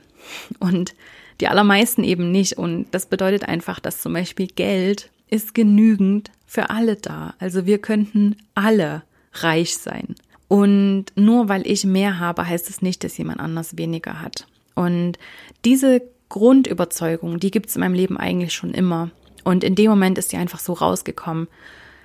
Und 0.58 0.94
die 1.40 1.48
allermeisten 1.48 2.04
eben 2.04 2.30
nicht. 2.30 2.58
Und 2.58 2.86
das 2.90 3.06
bedeutet 3.06 3.48
einfach, 3.48 3.80
dass 3.80 4.02
zum 4.02 4.12
Beispiel 4.12 4.46
Geld 4.46 5.10
ist 5.28 5.54
genügend 5.54 6.30
für 6.46 6.70
alle 6.70 6.96
da. 6.96 7.34
Also 7.38 7.66
wir 7.66 7.78
könnten 7.78 8.36
alle 8.54 9.02
reich 9.32 9.76
sein. 9.76 10.14
Und 10.48 11.06
nur 11.14 11.48
weil 11.48 11.66
ich 11.66 11.84
mehr 11.84 12.18
habe, 12.18 12.46
heißt 12.46 12.68
es 12.68 12.82
nicht, 12.82 13.04
dass 13.04 13.16
jemand 13.16 13.40
anders 13.40 13.76
weniger 13.76 14.20
hat. 14.20 14.46
Und 14.74 15.18
diese 15.64 16.02
Grundüberzeugung, 16.28 17.38
die 17.38 17.50
gibt 17.50 17.68
es 17.68 17.76
in 17.76 17.80
meinem 17.80 17.94
Leben 17.94 18.16
eigentlich 18.16 18.52
schon 18.54 18.74
immer. 18.74 19.10
Und 19.44 19.64
in 19.64 19.74
dem 19.74 19.90
Moment 19.90 20.18
ist 20.18 20.30
sie 20.30 20.36
einfach 20.36 20.60
so 20.60 20.72
rausgekommen, 20.72 21.48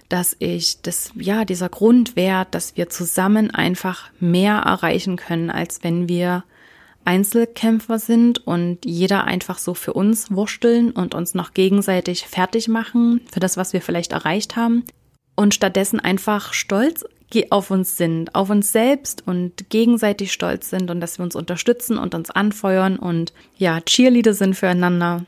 dass 0.10 0.36
ich 0.40 0.82
das, 0.82 1.12
ja, 1.16 1.46
dieser 1.46 1.70
Grundwert, 1.70 2.54
dass 2.54 2.78
wir 2.78 2.90
zusammen 2.90 3.52
einfach 3.52 4.10
mehr 4.20 4.58
erreichen 4.58 5.16
können, 5.16 5.50
als 5.50 5.84
wenn 5.84 6.08
wir 6.08 6.44
Einzelkämpfer 7.06 8.00
sind 8.00 8.46
und 8.48 8.86
jeder 8.86 9.26
einfach 9.26 9.60
so 9.60 9.74
für 9.74 9.94
uns 9.94 10.32
wursteln 10.32 10.92
und 10.92 11.14
uns 11.14 11.36
noch 11.36 11.54
gegenseitig 11.54 12.26
fertig 12.28 12.68
machen 12.68 13.22
für 13.32 13.40
das, 13.40 13.58
was 13.58 13.74
wir 13.74 13.82
vielleicht 13.82 14.12
erreicht 14.12 14.56
haben. 14.56 14.84
Und 15.36 15.54
stattdessen 15.54 16.00
einfach 16.00 16.54
stolz 16.54 17.06
auf 17.50 17.70
uns 17.70 17.98
sind, 17.98 18.34
auf 18.34 18.50
uns 18.50 18.72
selbst 18.72 19.28
und 19.28 19.70
gegenseitig 19.70 20.32
stolz 20.32 20.70
sind 20.70 20.90
und 20.90 21.02
dass 21.02 21.20
wir 21.20 21.26
uns 21.26 21.36
unterstützen 21.36 21.98
und 21.98 22.16
uns 22.16 22.32
anfeuern 22.32 22.98
und 22.98 23.34
ja, 23.58 23.82
Cheerleader 23.82 24.34
sind 24.34 24.56
füreinander 24.56 25.26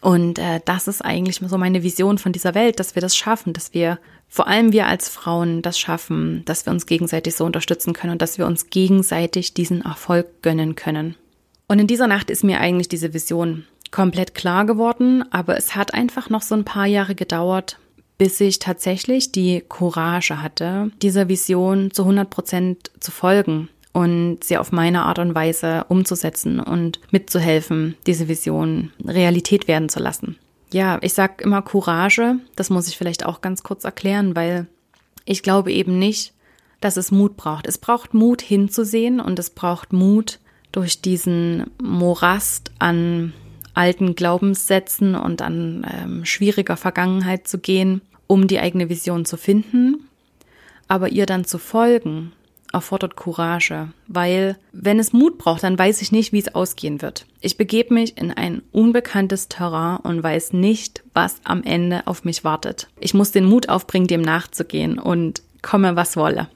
und 0.00 0.38
äh, 0.38 0.60
das 0.64 0.88
ist 0.88 1.04
eigentlich 1.04 1.40
so 1.44 1.58
meine 1.58 1.82
Vision 1.82 2.18
von 2.18 2.32
dieser 2.32 2.54
Welt, 2.54 2.80
dass 2.80 2.94
wir 2.94 3.02
das 3.02 3.16
schaffen, 3.16 3.52
dass 3.52 3.74
wir 3.74 3.98
vor 4.28 4.48
allem 4.48 4.72
wir 4.72 4.86
als 4.86 5.08
Frauen 5.08 5.62
das 5.62 5.78
schaffen, 5.78 6.44
dass 6.44 6.66
wir 6.66 6.72
uns 6.72 6.86
gegenseitig 6.86 7.36
so 7.36 7.44
unterstützen 7.44 7.92
können 7.92 8.12
und 8.12 8.22
dass 8.22 8.38
wir 8.38 8.46
uns 8.46 8.70
gegenseitig 8.70 9.54
diesen 9.54 9.82
Erfolg 9.82 10.42
gönnen 10.42 10.74
können. 10.74 11.14
Und 11.68 11.78
in 11.78 11.86
dieser 11.86 12.06
Nacht 12.06 12.30
ist 12.30 12.44
mir 12.44 12.60
eigentlich 12.60 12.88
diese 12.88 13.14
Vision 13.14 13.64
komplett 13.90 14.34
klar 14.34 14.66
geworden, 14.66 15.24
aber 15.30 15.56
es 15.56 15.74
hat 15.74 15.94
einfach 15.94 16.28
noch 16.28 16.42
so 16.42 16.54
ein 16.54 16.64
paar 16.64 16.86
Jahre 16.86 17.14
gedauert, 17.14 17.78
bis 18.18 18.40
ich 18.40 18.58
tatsächlich 18.58 19.32
die 19.32 19.62
Courage 19.68 20.42
hatte, 20.42 20.90
dieser 21.02 21.28
Vision 21.28 21.90
zu 21.92 22.02
100 22.02 22.28
Prozent 22.28 22.90
zu 22.98 23.10
folgen 23.10 23.68
und 23.96 24.44
sie 24.44 24.58
auf 24.58 24.72
meine 24.72 25.04
Art 25.04 25.18
und 25.18 25.34
Weise 25.34 25.86
umzusetzen 25.88 26.60
und 26.60 27.00
mitzuhelfen, 27.12 27.96
diese 28.06 28.28
Vision 28.28 28.92
Realität 29.02 29.68
werden 29.68 29.88
zu 29.88 30.00
lassen. 30.00 30.36
Ja, 30.70 30.98
ich 31.00 31.14
sag 31.14 31.40
immer 31.40 31.62
Courage, 31.62 32.36
das 32.56 32.68
muss 32.68 32.88
ich 32.88 32.98
vielleicht 32.98 33.24
auch 33.24 33.40
ganz 33.40 33.62
kurz 33.62 33.84
erklären, 33.84 34.36
weil 34.36 34.66
ich 35.24 35.42
glaube 35.42 35.72
eben 35.72 35.98
nicht, 35.98 36.34
dass 36.82 36.98
es 36.98 37.10
Mut 37.10 37.38
braucht. 37.38 37.66
Es 37.66 37.78
braucht 37.78 38.12
Mut 38.12 38.42
hinzusehen 38.42 39.18
und 39.18 39.38
es 39.38 39.48
braucht 39.48 39.94
Mut 39.94 40.40
durch 40.72 41.00
diesen 41.00 41.70
Morast 41.82 42.72
an 42.78 43.32
alten 43.72 44.14
Glaubenssätzen 44.14 45.14
und 45.14 45.40
an 45.40 45.86
ähm, 45.90 46.26
schwieriger 46.26 46.76
Vergangenheit 46.76 47.48
zu 47.48 47.56
gehen, 47.56 48.02
um 48.26 48.46
die 48.46 48.60
eigene 48.60 48.90
Vision 48.90 49.24
zu 49.24 49.38
finden, 49.38 50.06
aber 50.86 51.08
ihr 51.08 51.24
dann 51.24 51.46
zu 51.46 51.56
folgen 51.56 52.32
erfordert 52.72 53.16
Courage, 53.16 53.88
weil 54.08 54.56
wenn 54.72 54.98
es 54.98 55.12
Mut 55.12 55.38
braucht, 55.38 55.62
dann 55.62 55.78
weiß 55.78 56.02
ich 56.02 56.12
nicht, 56.12 56.32
wie 56.32 56.38
es 56.38 56.54
ausgehen 56.54 57.02
wird. 57.02 57.26
Ich 57.40 57.56
begebe 57.56 57.94
mich 57.94 58.18
in 58.18 58.32
ein 58.32 58.62
unbekanntes 58.72 59.48
Terrain 59.48 59.98
und 59.98 60.22
weiß 60.22 60.52
nicht, 60.52 61.02
was 61.14 61.36
am 61.44 61.62
Ende 61.62 62.06
auf 62.06 62.24
mich 62.24 62.44
wartet. 62.44 62.88
Ich 63.00 63.14
muss 63.14 63.30
den 63.30 63.44
Mut 63.44 63.68
aufbringen, 63.68 64.06
dem 64.06 64.22
nachzugehen 64.22 64.98
und 64.98 65.42
komme, 65.62 65.96
was 65.96 66.16
wolle. 66.16 66.48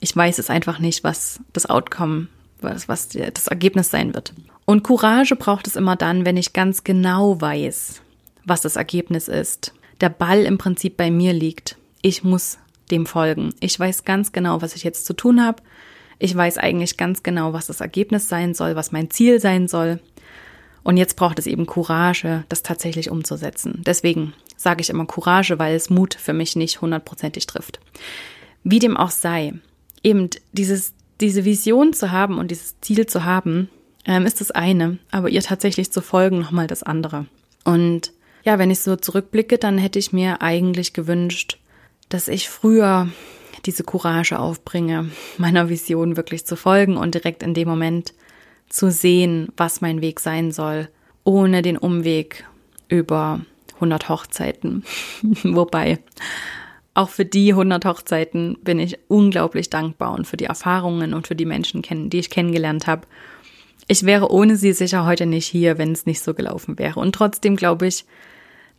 Ich 0.00 0.14
weiß 0.14 0.38
es 0.38 0.50
einfach 0.50 0.78
nicht, 0.78 1.04
was 1.04 1.40
das 1.52 1.66
Outcome, 1.66 2.28
was, 2.60 2.88
was 2.88 3.08
das 3.08 3.46
Ergebnis 3.46 3.90
sein 3.90 4.14
wird. 4.14 4.32
Und 4.64 4.82
Courage 4.82 5.36
braucht 5.36 5.66
es 5.66 5.76
immer 5.76 5.96
dann, 5.96 6.26
wenn 6.26 6.36
ich 6.36 6.52
ganz 6.52 6.84
genau 6.84 7.40
weiß, 7.40 8.02
was 8.44 8.60
das 8.60 8.76
Ergebnis 8.76 9.28
ist. 9.28 9.72
Der 10.00 10.08
Ball 10.08 10.42
im 10.44 10.58
Prinzip 10.58 10.96
bei 10.96 11.10
mir 11.10 11.32
liegt. 11.32 11.76
Ich 12.02 12.24
muss 12.24 12.58
dem 12.90 13.06
folgen. 13.06 13.54
Ich 13.60 13.78
weiß 13.78 14.04
ganz 14.04 14.32
genau, 14.32 14.62
was 14.62 14.76
ich 14.76 14.84
jetzt 14.84 15.06
zu 15.06 15.12
tun 15.14 15.44
habe. 15.44 15.62
Ich 16.18 16.34
weiß 16.34 16.58
eigentlich 16.58 16.96
ganz 16.96 17.22
genau, 17.22 17.52
was 17.52 17.66
das 17.66 17.80
Ergebnis 17.80 18.28
sein 18.28 18.54
soll, 18.54 18.76
was 18.76 18.92
mein 18.92 19.10
Ziel 19.10 19.40
sein 19.40 19.68
soll. 19.68 20.00
Und 20.82 20.96
jetzt 20.96 21.16
braucht 21.16 21.38
es 21.38 21.46
eben 21.46 21.66
Courage, 21.66 22.44
das 22.48 22.62
tatsächlich 22.62 23.10
umzusetzen. 23.10 23.82
Deswegen 23.84 24.32
sage 24.56 24.80
ich 24.80 24.90
immer 24.90 25.04
Courage, 25.04 25.58
weil 25.58 25.74
es 25.74 25.90
Mut 25.90 26.14
für 26.14 26.32
mich 26.32 26.56
nicht 26.56 26.80
hundertprozentig 26.80 27.46
trifft. 27.46 27.80
Wie 28.62 28.78
dem 28.78 28.96
auch 28.96 29.10
sei, 29.10 29.54
eben 30.02 30.30
dieses, 30.52 30.94
diese 31.20 31.44
Vision 31.44 31.92
zu 31.92 32.12
haben 32.12 32.38
und 32.38 32.50
dieses 32.50 32.80
Ziel 32.80 33.06
zu 33.06 33.24
haben, 33.24 33.68
ähm, 34.04 34.24
ist 34.26 34.40
das 34.40 34.52
eine, 34.52 34.98
aber 35.10 35.28
ihr 35.28 35.42
tatsächlich 35.42 35.90
zu 35.90 36.00
folgen 36.00 36.38
nochmal 36.38 36.68
das 36.68 36.84
andere. 36.84 37.26
Und 37.64 38.12
ja, 38.44 38.58
wenn 38.60 38.70
ich 38.70 38.78
so 38.78 38.94
zurückblicke, 38.94 39.58
dann 39.58 39.78
hätte 39.78 39.98
ich 39.98 40.12
mir 40.12 40.40
eigentlich 40.40 40.92
gewünscht, 40.92 41.58
dass 42.08 42.28
ich 42.28 42.48
früher 42.48 43.08
diese 43.64 43.84
Courage 43.84 44.38
aufbringe, 44.38 45.10
meiner 45.38 45.68
Vision 45.68 46.16
wirklich 46.16 46.46
zu 46.46 46.56
folgen 46.56 46.96
und 46.96 47.14
direkt 47.14 47.42
in 47.42 47.54
dem 47.54 47.68
Moment 47.68 48.14
zu 48.68 48.90
sehen, 48.90 49.48
was 49.56 49.80
mein 49.80 50.00
Weg 50.00 50.20
sein 50.20 50.52
soll, 50.52 50.88
ohne 51.24 51.62
den 51.62 51.76
Umweg 51.76 52.44
über 52.88 53.40
100 53.74 54.08
Hochzeiten. 54.08 54.84
Wobei, 55.42 55.98
auch 56.94 57.10
für 57.10 57.24
die 57.24 57.52
100 57.52 57.84
Hochzeiten 57.84 58.56
bin 58.62 58.78
ich 58.78 58.98
unglaublich 59.08 59.68
dankbar 59.68 60.12
und 60.12 60.26
für 60.26 60.36
die 60.36 60.46
Erfahrungen 60.46 61.12
und 61.12 61.26
für 61.26 61.36
die 61.36 61.44
Menschen, 61.44 61.82
die 62.10 62.18
ich 62.18 62.30
kennengelernt 62.30 62.86
habe. 62.86 63.06
Ich 63.88 64.04
wäre 64.04 64.30
ohne 64.30 64.56
sie 64.56 64.72
sicher 64.72 65.04
heute 65.04 65.26
nicht 65.26 65.46
hier, 65.46 65.78
wenn 65.78 65.92
es 65.92 66.06
nicht 66.06 66.22
so 66.22 66.34
gelaufen 66.34 66.78
wäre. 66.78 66.98
Und 66.98 67.14
trotzdem 67.14 67.56
glaube 67.56 67.86
ich, 67.86 68.04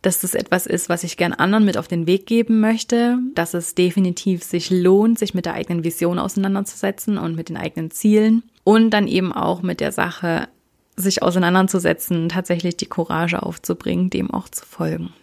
dass 0.02 0.22
das 0.22 0.36
etwas 0.36 0.68
ist, 0.68 0.90
was 0.90 1.04
ich 1.04 1.18
gern 1.18 1.34
anderen 1.34 1.66
mit 1.66 1.78
auf 1.78 1.88
den 1.88 2.08
Weg 2.08 2.26
geben 2.26 2.60
möchte, 2.60 3.18
dass 3.36 3.54
es 3.54 3.76
definitiv 3.76 4.44
sich 4.44 4.70
lohnt, 4.70 5.20
sich 5.20 5.34
mit 5.34 5.46
der 5.46 5.54
eigenen 5.54 5.84
Vision 5.84 6.20
auseinanderzusetzen 6.20 7.18
und 7.18 7.36
mit 7.36 7.50
den 7.50 7.58
eigenen 7.58 7.92
Zielen 7.92 8.44
und 8.64 8.92
dann 8.92 9.08
eben 9.08 9.34
auch 9.34 9.62
mit 9.62 9.80
der 9.80 9.92
Sache, 9.92 10.48
sich 10.96 11.22
auseinanderzusetzen, 11.22 12.30
tatsächlich 12.30 12.76
die 12.76 12.88
Courage 12.88 13.42
aufzubringen, 13.42 14.10
dem 14.10 14.32
auch 14.32 14.50
zu 14.50 14.66
folgen. 14.66 15.14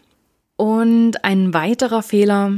Und 0.56 1.24
ein 1.24 1.52
weiterer 1.52 2.02
Fehler, 2.02 2.52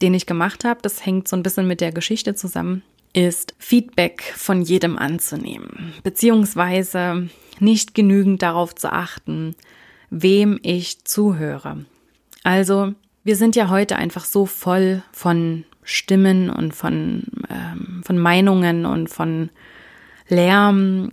den 0.00 0.14
ich 0.14 0.24
gemacht 0.24 0.64
habe, 0.64 0.80
das 0.82 1.04
hängt 1.04 1.28
so 1.28 1.36
ein 1.36 1.42
bisschen 1.42 1.66
mit 1.66 1.82
der 1.82 1.92
Geschichte 1.92 2.34
zusammen, 2.34 2.82
ist 3.12 3.54
Feedback 3.58 4.22
von 4.36 4.62
jedem 4.62 4.96
anzunehmen, 4.96 5.92
beziehungsweise 6.02 7.28
nicht 7.60 7.94
genügend 7.94 8.40
darauf 8.42 8.74
zu 8.74 8.90
achten, 8.90 9.54
wem 10.12 10.60
ich 10.62 11.04
zuhöre. 11.04 11.84
Also, 12.44 12.92
wir 13.24 13.36
sind 13.36 13.56
ja 13.56 13.70
heute 13.70 13.96
einfach 13.96 14.24
so 14.24 14.46
voll 14.46 15.02
von 15.10 15.64
Stimmen 15.82 16.50
und 16.50 16.74
von, 16.74 17.24
ähm, 17.48 18.02
von 18.04 18.18
Meinungen 18.18 18.84
und 18.84 19.08
von 19.08 19.48
Lärm. 20.28 21.10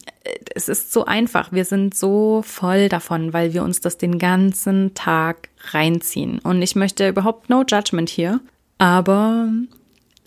Es 0.53 0.67
ist 0.67 0.91
so 0.91 1.05
einfach. 1.05 1.51
Wir 1.51 1.65
sind 1.65 1.95
so 1.95 2.41
voll 2.45 2.89
davon, 2.89 3.33
weil 3.33 3.53
wir 3.53 3.63
uns 3.63 3.79
das 3.79 3.97
den 3.97 4.19
ganzen 4.19 4.93
Tag 4.95 5.49
reinziehen. 5.71 6.39
Und 6.39 6.61
ich 6.61 6.75
möchte 6.75 7.07
überhaupt 7.07 7.49
no 7.49 7.63
judgment 7.67 8.09
hier. 8.09 8.41
Aber 8.77 9.49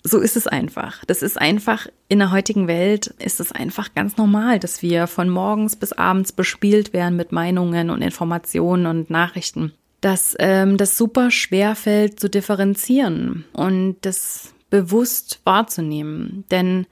so 0.05 0.19
ist 0.19 0.37
es 0.37 0.47
einfach. 0.47 1.05
Das 1.07 1.23
ist 1.23 1.41
einfach, 1.41 1.87
in 2.09 2.19
der 2.19 2.33
heutigen 2.33 2.67
Welt 2.67 3.15
ist 3.19 3.41
es 3.41 3.53
einfach 3.53 3.95
ganz 3.95 4.17
normal, 4.17 4.59
dass 4.59 4.83
wir 4.83 5.07
von 5.07 5.29
morgens 5.29 5.77
bis 5.77 5.93
abends 5.93 6.33
bespielt 6.33 6.93
werden 6.93 7.17
mit 7.17 7.33
Meinungen 7.33 7.91
und 7.91 8.03
Informationen 8.03 8.87
und 8.87 9.11
Nachrichten. 9.11 9.73
Dass 10.01 10.35
ähm, 10.41 10.77
das 10.77 10.99
super 10.99 11.31
schwer 11.31 11.77
fällt 11.77 12.19
zu 12.19 12.29
differenzieren 12.29 13.45
und 13.53 13.97
das 14.01 14.53
bewusst 14.71 15.41
wahrzunehmen. 15.45 16.45
Denn 16.51 16.87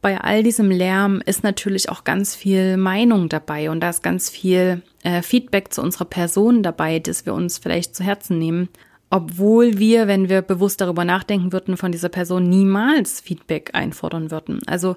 bei 0.00 0.18
all 0.18 0.42
diesem 0.42 0.70
Lärm 0.70 1.20
ist 1.26 1.44
natürlich 1.44 1.90
auch 1.90 2.04
ganz 2.04 2.34
viel 2.34 2.78
Meinung 2.78 3.28
dabei 3.28 3.70
und 3.70 3.80
da 3.80 3.90
ist 3.90 4.02
ganz 4.02 4.30
viel 4.30 4.80
äh, 5.02 5.20
Feedback 5.20 5.74
zu 5.74 5.82
unserer 5.82 6.06
Person 6.06 6.62
dabei, 6.62 7.00
das 7.00 7.26
wir 7.26 7.34
uns 7.34 7.58
vielleicht 7.58 7.94
zu 7.94 8.02
Herzen 8.02 8.38
nehmen 8.38 8.70
obwohl 9.10 9.78
wir, 9.78 10.06
wenn 10.06 10.28
wir 10.28 10.40
bewusst 10.40 10.80
darüber 10.80 11.04
nachdenken 11.04 11.52
würden, 11.52 11.76
von 11.76 11.92
dieser 11.92 12.08
Person 12.08 12.48
niemals 12.48 13.20
Feedback 13.20 13.70
einfordern 13.74 14.30
würden. 14.30 14.60
Also 14.66 14.96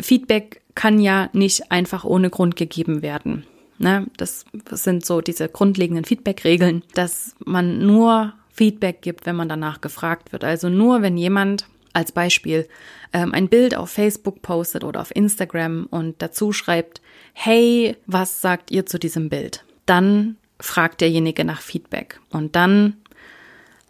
Feedback 0.00 0.62
kann 0.74 1.00
ja 1.00 1.28
nicht 1.32 1.70
einfach 1.72 2.04
ohne 2.04 2.30
Grund 2.30 2.56
gegeben 2.56 3.02
werden. 3.02 3.44
Ne? 3.78 4.06
Das 4.16 4.44
sind 4.70 5.04
so 5.04 5.20
diese 5.20 5.48
grundlegenden 5.48 6.04
Feedback-Regeln, 6.04 6.82
dass 6.94 7.34
man 7.44 7.84
nur 7.84 8.34
Feedback 8.52 9.02
gibt, 9.02 9.26
wenn 9.26 9.36
man 9.36 9.48
danach 9.48 9.80
gefragt 9.80 10.32
wird. 10.32 10.44
Also 10.44 10.68
nur, 10.68 11.02
wenn 11.02 11.16
jemand 11.16 11.66
als 11.92 12.12
Beispiel 12.12 12.68
ähm, 13.12 13.32
ein 13.32 13.48
Bild 13.48 13.74
auf 13.76 13.90
Facebook 13.90 14.42
postet 14.42 14.84
oder 14.84 15.00
auf 15.00 15.14
Instagram 15.14 15.86
und 15.90 16.22
dazu 16.22 16.52
schreibt, 16.52 17.00
hey, 17.32 17.96
was 18.06 18.40
sagt 18.40 18.70
ihr 18.70 18.86
zu 18.86 18.98
diesem 18.98 19.28
Bild? 19.28 19.64
Dann 19.86 20.36
fragt 20.60 21.00
derjenige 21.00 21.44
nach 21.44 21.62
Feedback. 21.62 22.20
Und 22.30 22.54
dann 22.54 22.96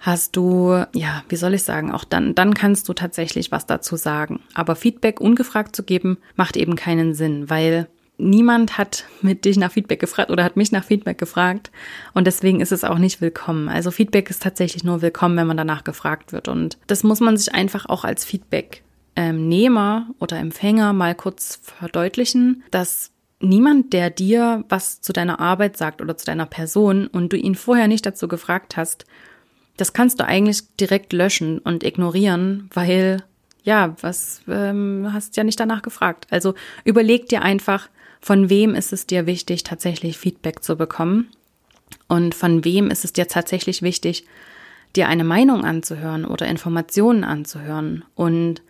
hast 0.01 0.35
du, 0.35 0.85
ja, 0.95 1.23
wie 1.29 1.37
soll 1.37 1.55
ich 1.55 1.63
sagen, 1.63 1.93
auch 1.93 2.05
dann, 2.05 2.35
dann 2.35 2.55
kannst 2.55 2.89
du 2.89 2.95
tatsächlich 2.95 3.53
was 3.53 3.67
dazu 3.67 3.97
sagen. 3.97 4.41
Aber 4.55 4.75
Feedback 4.75 5.21
ungefragt 5.21 5.77
zu 5.77 5.83
geben, 5.83 6.19
macht 6.37 6.57
eben 6.57 6.75
keinen 6.75 7.15
Sinn, 7.15 7.51
weil 7.51 7.87
niemand 8.17 8.79
hat 8.79 9.05
mit 9.21 9.45
dich 9.45 9.57
nach 9.59 9.73
Feedback 9.73 10.01
gefragt 10.01 10.31
oder 10.31 10.43
hat 10.43 10.57
mich 10.57 10.73
nach 10.73 10.85
Feedback 10.85 11.19
gefragt. 11.19 11.71
Und 12.15 12.27
deswegen 12.27 12.61
ist 12.61 12.73
es 12.73 12.85
auch 12.85 12.99
nicht 12.99 13.21
willkommen. 13.21 13.69
Also 13.69 13.91
Feedback 13.91 14.31
ist 14.31 14.43
tatsächlich 14.43 14.85
nur 14.85 15.03
willkommen, 15.03 15.37
wenn 15.37 15.47
man 15.47 15.57
danach 15.57 15.85
gefragt 15.85 16.33
wird. 16.33 16.49
Und 16.49 16.79
das 16.87 17.03
muss 17.03 17.21
man 17.21 17.37
sich 17.37 17.55
einfach 17.55 17.87
auch 17.87 18.05
als 18.05 18.25
Feedback 18.25 18.83
ähm, 19.17 19.79
oder 20.19 20.39
Empfänger 20.39 20.93
mal 20.93 21.15
kurz 21.15 21.61
verdeutlichen, 21.63 22.63
dass 22.71 23.11
niemand, 23.41 23.93
der 23.93 24.11
dir 24.11 24.65
was 24.69 25.01
zu 25.01 25.13
deiner 25.13 25.41
Arbeit 25.41 25.77
sagt 25.77 26.01
oder 26.01 26.17
zu 26.17 26.27
deiner 26.27 26.47
Person 26.47 27.07
und 27.07 27.33
du 27.33 27.37
ihn 27.37 27.55
vorher 27.55 27.89
nicht 27.89 28.07
dazu 28.07 28.29
gefragt 28.29 28.77
hast, 28.77 29.07
das 29.81 29.93
kannst 29.93 30.21
du 30.21 30.27
eigentlich 30.27 30.77
direkt 30.77 31.13
löschen 31.13 31.59
und 31.59 31.85
ignorieren, 31.85 32.69
weil 32.75 33.23
ja, 33.63 33.95
was 34.01 34.43
ähm, 34.49 35.09
hast 35.13 35.37
ja 35.37 35.45
nicht 35.45 35.61
danach 35.61 35.83
gefragt. 35.83 36.27
Also 36.31 36.55
überleg 36.85 37.29
dir 37.29 37.43
einfach, 37.43 37.89
von 38.21 38.51
wem 38.51 38.75
ist 38.75 38.93
es 38.93 39.07
dir 39.07 39.27
wichtig, 39.27 39.65
tatsächlich 39.65 40.19
Feedback 40.19 40.63
zu 40.63 40.77
bekommen? 40.77 41.29
Und 42.09 42.35
von 42.35 42.65
wem 42.65 42.91
ist 42.91 43.05
es 43.05 43.13
dir 43.13 43.29
tatsächlich 43.29 43.83
wichtig, 43.83 44.25
dir 44.97 45.09
eine 45.09 45.25
Meinung 45.25 45.65
anzuhören 45.65 46.25
oder 46.25 46.47
Informationen 46.47 47.25
anzuhören? 47.25 48.05
Und 48.15 48.63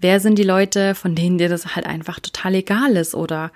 wer 0.00 0.20
sind 0.20 0.38
die 0.38 0.44
Leute, 0.44 0.94
von 0.94 1.14
denen 1.14 1.38
dir 1.38 1.48
das 1.48 1.74
halt 1.74 1.86
einfach 1.86 2.20
total 2.20 2.54
egal 2.54 2.96
ist 2.96 3.14
oder 3.14 3.50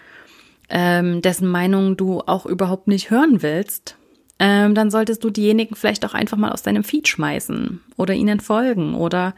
ähm, 0.70 1.22
dessen 1.22 1.48
Meinung 1.48 1.96
du 1.96 2.20
auch 2.20 2.46
überhaupt 2.46 2.88
nicht 2.88 3.10
hören 3.10 3.42
willst 3.42 3.97
ähm, 4.38 4.74
dann 4.74 4.90
solltest 4.90 5.24
du 5.24 5.30
diejenigen 5.30 5.74
vielleicht 5.74 6.04
auch 6.04 6.14
einfach 6.14 6.36
mal 6.36 6.52
aus 6.52 6.62
deinem 6.62 6.84
Feed 6.84 7.08
schmeißen 7.08 7.80
oder 7.96 8.14
ihnen 8.14 8.40
folgen 8.40 8.94
oder 8.94 9.34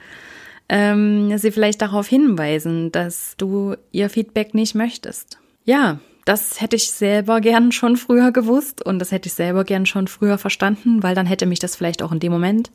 ähm, 0.69 1.37
sie 1.39 1.51
vielleicht 1.51 1.83
darauf 1.83 2.07
hinweisen, 2.07 2.93
dass 2.93 3.35
du 3.37 3.77
ihr 3.93 4.11
Feedback 4.11 4.55
nicht 4.55 4.75
möchtest. 4.75 5.39
Ja, 5.65 5.99
das 6.25 6.61
hätte 6.61 6.77
ich 6.77 6.91
selber 6.91 7.41
gern 7.41 7.73
schon 7.73 7.97
früher 7.97 8.31
gewusst 8.31 8.85
und 8.85 8.99
das 8.99 9.11
hätte 9.11 9.29
ich 9.29 9.35
selber 9.35 9.65
gern 9.65 9.87
schon 9.87 10.07
früher 10.07 10.39
verstanden, 10.39 11.03
weil 11.03 11.15
dann 11.15 11.27
hätte 11.27 11.47
mich 11.47 11.59
das 11.59 11.77
vielleicht 11.77 12.03
auch 12.03 12.13
in 12.13 12.21
dem 12.21 12.33
Moment, 12.33 12.71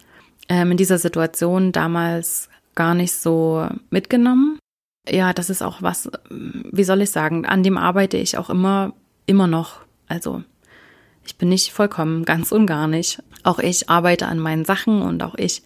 ähm, 0.49 0.71
in 0.71 0.77
dieser 0.77 0.97
Situation 0.97 1.71
damals 1.71 2.49
gar 2.73 2.95
nicht 2.95 3.13
so 3.13 3.67
mitgenommen. 3.89 4.59
Ja, 5.07 5.33
das 5.33 5.49
ist 5.49 5.61
auch 5.61 5.81
was, 5.81 6.09
wie 6.29 6.83
soll 6.83 7.01
ich 7.01 7.11
sagen, 7.11 7.45
an 7.45 7.63
dem 7.63 7.77
arbeite 7.77 8.17
ich 8.17 8.37
auch 8.37 8.49
immer, 8.49 8.93
immer 9.27 9.47
noch. 9.47 9.81
Also 10.07 10.43
ich 11.25 11.37
bin 11.37 11.49
nicht 11.49 11.71
vollkommen, 11.71 12.23
ganz 12.25 12.51
und 12.51 12.67
gar 12.67 12.87
nicht. 12.87 13.21
Auch 13.43 13.59
ich 13.59 13.89
arbeite 13.89 14.27
an 14.27 14.39
meinen 14.39 14.65
Sachen 14.65 15.01
und 15.01 15.23
auch 15.23 15.35
ich 15.35 15.63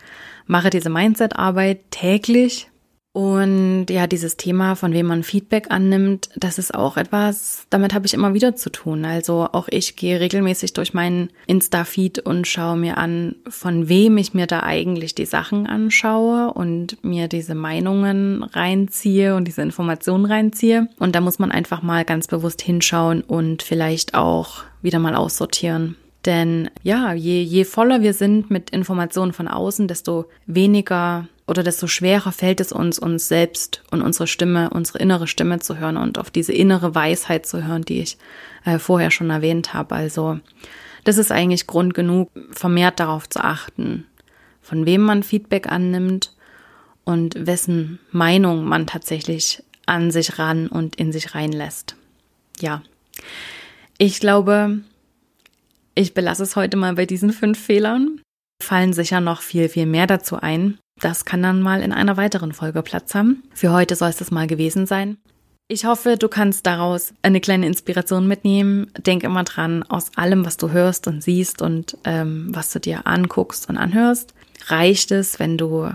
mache 0.47 0.69
diese 0.69 0.89
Mindset-Arbeit 0.89 1.91
täglich. 1.91 2.69
Und 3.11 3.87
ja, 3.89 4.05
dieses 4.05 4.37
Thema, 4.37 4.75
von 4.75 4.93
wem 4.93 5.07
man 5.07 5.23
Feedback 5.23 5.71
annimmt, 5.71 6.29
das 6.35 6.59
ist 6.59 6.75
auch 6.75 6.95
etwas, 6.95 7.65
damit 7.71 7.93
habe 7.93 8.05
ich 8.05 8.13
immer 8.13 8.35
wieder 8.35 8.55
zu 8.55 8.69
tun. 8.69 9.03
Also 9.03 9.49
auch 9.51 9.67
ich 9.67 9.95
gehe 9.95 10.19
regelmäßig 10.19 10.73
durch 10.73 10.93
meinen 10.93 11.29
Insta-Feed 11.47 12.19
und 12.19 12.45
schaue 12.45 12.77
mir 12.77 12.99
an, 12.99 13.35
von 13.47 13.89
wem 13.89 14.17
ich 14.17 14.35
mir 14.35 14.45
da 14.45 14.61
eigentlich 14.61 15.15
die 15.15 15.25
Sachen 15.25 15.65
anschaue 15.65 16.53
und 16.53 17.03
mir 17.03 17.27
diese 17.27 17.55
Meinungen 17.55 18.43
reinziehe 18.43 19.35
und 19.35 19.47
diese 19.47 19.63
Informationen 19.63 20.25
reinziehe. 20.25 20.87
Und 20.99 21.15
da 21.15 21.21
muss 21.21 21.39
man 21.39 21.51
einfach 21.51 21.81
mal 21.81 22.05
ganz 22.05 22.27
bewusst 22.27 22.61
hinschauen 22.61 23.21
und 23.21 23.63
vielleicht 23.63 24.13
auch 24.13 24.63
wieder 24.83 24.99
mal 24.99 25.15
aussortieren. 25.15 25.95
Denn 26.25 26.69
ja, 26.83 27.13
je, 27.13 27.41
je 27.41 27.63
voller 27.63 28.01
wir 28.01 28.13
sind 28.13 28.49
mit 28.49 28.69
Informationen 28.71 29.33
von 29.33 29.47
außen, 29.47 29.87
desto 29.87 30.25
weniger 30.45 31.27
oder 31.47 31.63
desto 31.63 31.87
schwerer 31.87 32.31
fällt 32.31 32.59
es 32.59 32.71
uns, 32.71 32.99
uns 32.99 33.27
selbst 33.27 33.81
und 33.89 34.01
unsere 34.01 34.27
Stimme, 34.27 34.69
unsere 34.69 34.99
innere 34.99 35.27
Stimme 35.27 35.59
zu 35.59 35.77
hören 35.77 35.97
und 35.97 36.19
auf 36.19 36.29
diese 36.29 36.53
innere 36.53 36.93
Weisheit 36.93 37.45
zu 37.45 37.65
hören, 37.65 37.83
die 37.83 38.01
ich 38.01 38.17
äh, 38.65 38.77
vorher 38.77 39.11
schon 39.11 39.29
erwähnt 39.29 39.73
habe. 39.73 39.95
Also 39.95 40.39
das 41.05 41.17
ist 41.17 41.31
eigentlich 41.31 41.65
Grund 41.65 41.93
genug, 41.93 42.29
vermehrt 42.51 42.99
darauf 42.99 43.27
zu 43.29 43.43
achten, 43.43 44.05
von 44.61 44.85
wem 44.85 45.01
man 45.01 45.23
Feedback 45.23 45.71
annimmt 45.71 46.35
und 47.03 47.47
wessen 47.47 47.99
Meinung 48.11 48.65
man 48.65 48.85
tatsächlich 48.85 49.63
an 49.85 50.11
sich 50.11 50.37
ran 50.37 50.67
und 50.67 50.97
in 50.97 51.11
sich 51.11 51.33
reinlässt. 51.33 51.95
Ja, 52.59 52.83
ich 53.97 54.19
glaube, 54.19 54.81
ich 55.99 56.13
belasse 56.13 56.43
es 56.43 56.55
heute 56.55 56.77
mal 56.77 56.93
bei 56.93 57.05
diesen 57.05 57.33
fünf 57.33 57.59
Fehlern. 57.59 58.21
Fallen 58.63 58.93
sicher 58.93 59.19
noch 59.19 59.41
viel, 59.41 59.67
viel 59.67 59.85
mehr 59.85 60.07
dazu 60.07 60.37
ein. 60.37 60.77
Das 61.01 61.25
kann 61.25 61.43
dann 61.43 61.61
mal 61.61 61.81
in 61.81 61.91
einer 61.91 62.15
weiteren 62.15 62.53
Folge 62.53 62.83
Platz 62.83 63.13
haben. 63.15 63.43
Für 63.53 63.73
heute 63.73 63.95
soll 63.95 64.09
es 64.09 64.17
das 64.17 64.31
mal 64.31 64.47
gewesen 64.47 64.85
sein. 64.85 65.17
Ich 65.67 65.85
hoffe, 65.85 66.15
du 66.17 66.29
kannst 66.29 66.65
daraus 66.65 67.13
eine 67.21 67.41
kleine 67.41 67.67
Inspiration 67.67 68.27
mitnehmen. 68.27 68.87
Denk 68.97 69.23
immer 69.23 69.43
dran, 69.43 69.83
aus 69.83 70.11
allem, 70.15 70.45
was 70.45 70.55
du 70.55 70.71
hörst 70.71 71.07
und 71.07 71.21
siehst 71.21 71.61
und 71.61 71.97
ähm, 72.05 72.47
was 72.51 72.71
du 72.71 72.79
dir 72.79 73.05
anguckst 73.05 73.69
und 73.69 73.77
anhörst, 73.77 74.33
reicht 74.67 75.11
es, 75.11 75.37
wenn 75.37 75.57
du 75.57 75.91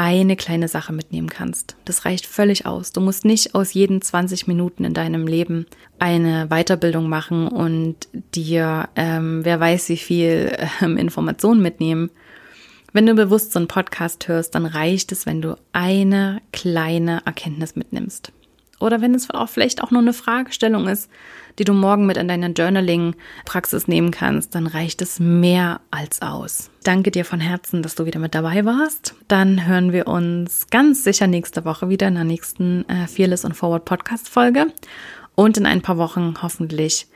eine 0.00 0.34
kleine 0.34 0.66
Sache 0.66 0.94
mitnehmen 0.94 1.28
kannst. 1.28 1.76
Das 1.84 2.06
reicht 2.06 2.24
völlig 2.24 2.64
aus. 2.64 2.90
Du 2.92 3.02
musst 3.02 3.26
nicht 3.26 3.54
aus 3.54 3.74
jeden 3.74 4.00
20 4.00 4.46
Minuten 4.46 4.84
in 4.84 4.94
deinem 4.94 5.26
Leben 5.26 5.66
eine 5.98 6.46
Weiterbildung 6.48 7.06
machen 7.06 7.46
und 7.48 8.08
dir, 8.34 8.88
ähm, 8.96 9.44
wer 9.44 9.60
weiß 9.60 9.90
wie 9.90 9.98
viel 9.98 10.56
ähm, 10.80 10.96
Informationen 10.96 11.60
mitnehmen. 11.60 12.08
Wenn 12.94 13.04
du 13.04 13.14
bewusst 13.14 13.52
so 13.52 13.58
einen 13.58 13.68
Podcast 13.68 14.26
hörst, 14.26 14.54
dann 14.54 14.64
reicht 14.64 15.12
es, 15.12 15.26
wenn 15.26 15.42
du 15.42 15.58
eine 15.74 16.40
kleine 16.50 17.20
Erkenntnis 17.26 17.76
mitnimmst. 17.76 18.32
Oder 18.80 19.02
wenn 19.02 19.14
es 19.14 19.28
auch 19.28 19.50
vielleicht 19.50 19.82
auch 19.82 19.90
nur 19.90 20.00
eine 20.00 20.14
Fragestellung 20.14 20.88
ist, 20.88 21.10
die 21.58 21.64
du 21.64 21.72
morgen 21.72 22.06
mit 22.06 22.16
in 22.16 22.28
deiner 22.28 22.48
Journaling-Praxis 22.48 23.88
nehmen 23.88 24.10
kannst, 24.10 24.54
dann 24.54 24.66
reicht 24.66 25.02
es 25.02 25.20
mehr 25.20 25.80
als 25.90 26.22
aus. 26.22 26.70
Danke 26.84 27.10
dir 27.10 27.24
von 27.24 27.40
Herzen, 27.40 27.82
dass 27.82 27.94
du 27.94 28.06
wieder 28.06 28.20
mit 28.20 28.34
dabei 28.34 28.64
warst. 28.64 29.14
Dann 29.28 29.66
hören 29.66 29.92
wir 29.92 30.06
uns 30.06 30.68
ganz 30.70 31.04
sicher 31.04 31.26
nächste 31.26 31.64
Woche 31.64 31.88
wieder 31.88 32.08
in 32.08 32.14
der 32.14 32.24
nächsten 32.24 32.88
äh, 32.88 33.06
Fearless 33.06 33.44
und 33.44 33.54
Forward 33.54 33.84
Podcast 33.84 34.28
Folge 34.28 34.66
und 35.34 35.56
in 35.56 35.66
ein 35.66 35.82
paar 35.82 35.98
Wochen 35.98 36.34
hoffentlich 36.42 37.06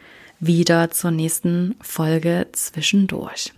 wieder 0.41 0.91
zur 0.91 1.11
nächsten 1.11 1.77
Folge 1.81 2.49
zwischendurch. 2.53 3.53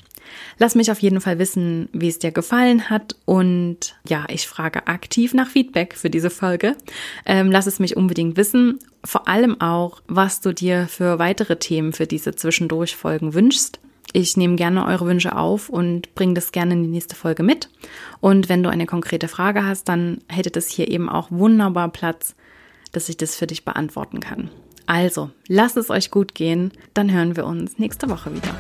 Lass 0.59 0.75
mich 0.75 0.91
auf 0.91 1.01
jeden 1.01 1.21
Fall 1.21 1.39
wissen, 1.39 1.89
wie 1.93 2.09
es 2.09 2.19
dir 2.19 2.33
gefallen 2.33 2.89
hat. 2.91 3.17
Und 3.25 3.97
ja, 4.09 4.25
ich 4.29 4.47
frage 4.47 4.87
aktiv 4.87 5.35
nach 5.35 5.49
Feedback 5.49 5.95
für 5.95 6.11
diese 6.11 6.31
Folge. 6.31 6.77
Ähm, 7.25 7.51
lass 7.51 7.67
es 7.67 7.79
mich 7.79 7.97
unbedingt 7.97 8.37
wissen. 8.37 8.79
Vor 9.05 9.29
allem 9.29 9.61
auch, 9.61 10.03
was 10.07 10.41
du 10.41 10.53
dir 10.53 10.87
für 10.89 11.19
weitere 11.19 11.57
Themen 11.57 11.93
für 11.93 12.07
diese 12.07 12.35
Zwischendurch-Folgen 12.35 13.35
wünschst. 13.35 13.81
Ich 14.13 14.37
nehme 14.37 14.57
gerne 14.57 14.87
eure 14.87 15.07
Wünsche 15.07 15.37
auf 15.37 15.69
und 15.69 16.15
bringe 16.15 16.35
das 16.35 16.53
gerne 16.53 16.73
in 16.73 16.83
die 16.83 16.89
nächste 16.89 17.17
Folge 17.17 17.43
mit. 17.43 17.69
Und 18.21 18.49
wenn 18.49 18.63
du 18.63 18.71
eine 18.71 18.87
konkrete 18.87 19.29
Frage 19.29 19.65
hast, 19.65 19.89
dann 19.89 20.19
hätte 20.29 20.51
das 20.51 20.69
hier 20.69 20.89
eben 20.89 21.09
auch 21.09 21.31
wunderbar 21.31 21.91
Platz, 21.91 22.35
dass 22.93 23.09
ich 23.09 23.17
das 23.17 23.37
für 23.37 23.47
dich 23.47 23.65
beantworten 23.65 24.21
kann. 24.21 24.51
Also, 24.87 25.31
lasst 25.49 25.77
es 25.77 25.91
euch 25.91 26.11
gut 26.11 26.35
gehen, 26.35 26.73
dann 26.95 27.13
hören 27.13 27.37
wir 27.37 27.45
uns 27.45 27.79
nächste 27.79 28.09
Woche 28.09 28.33
wieder. 28.35 28.55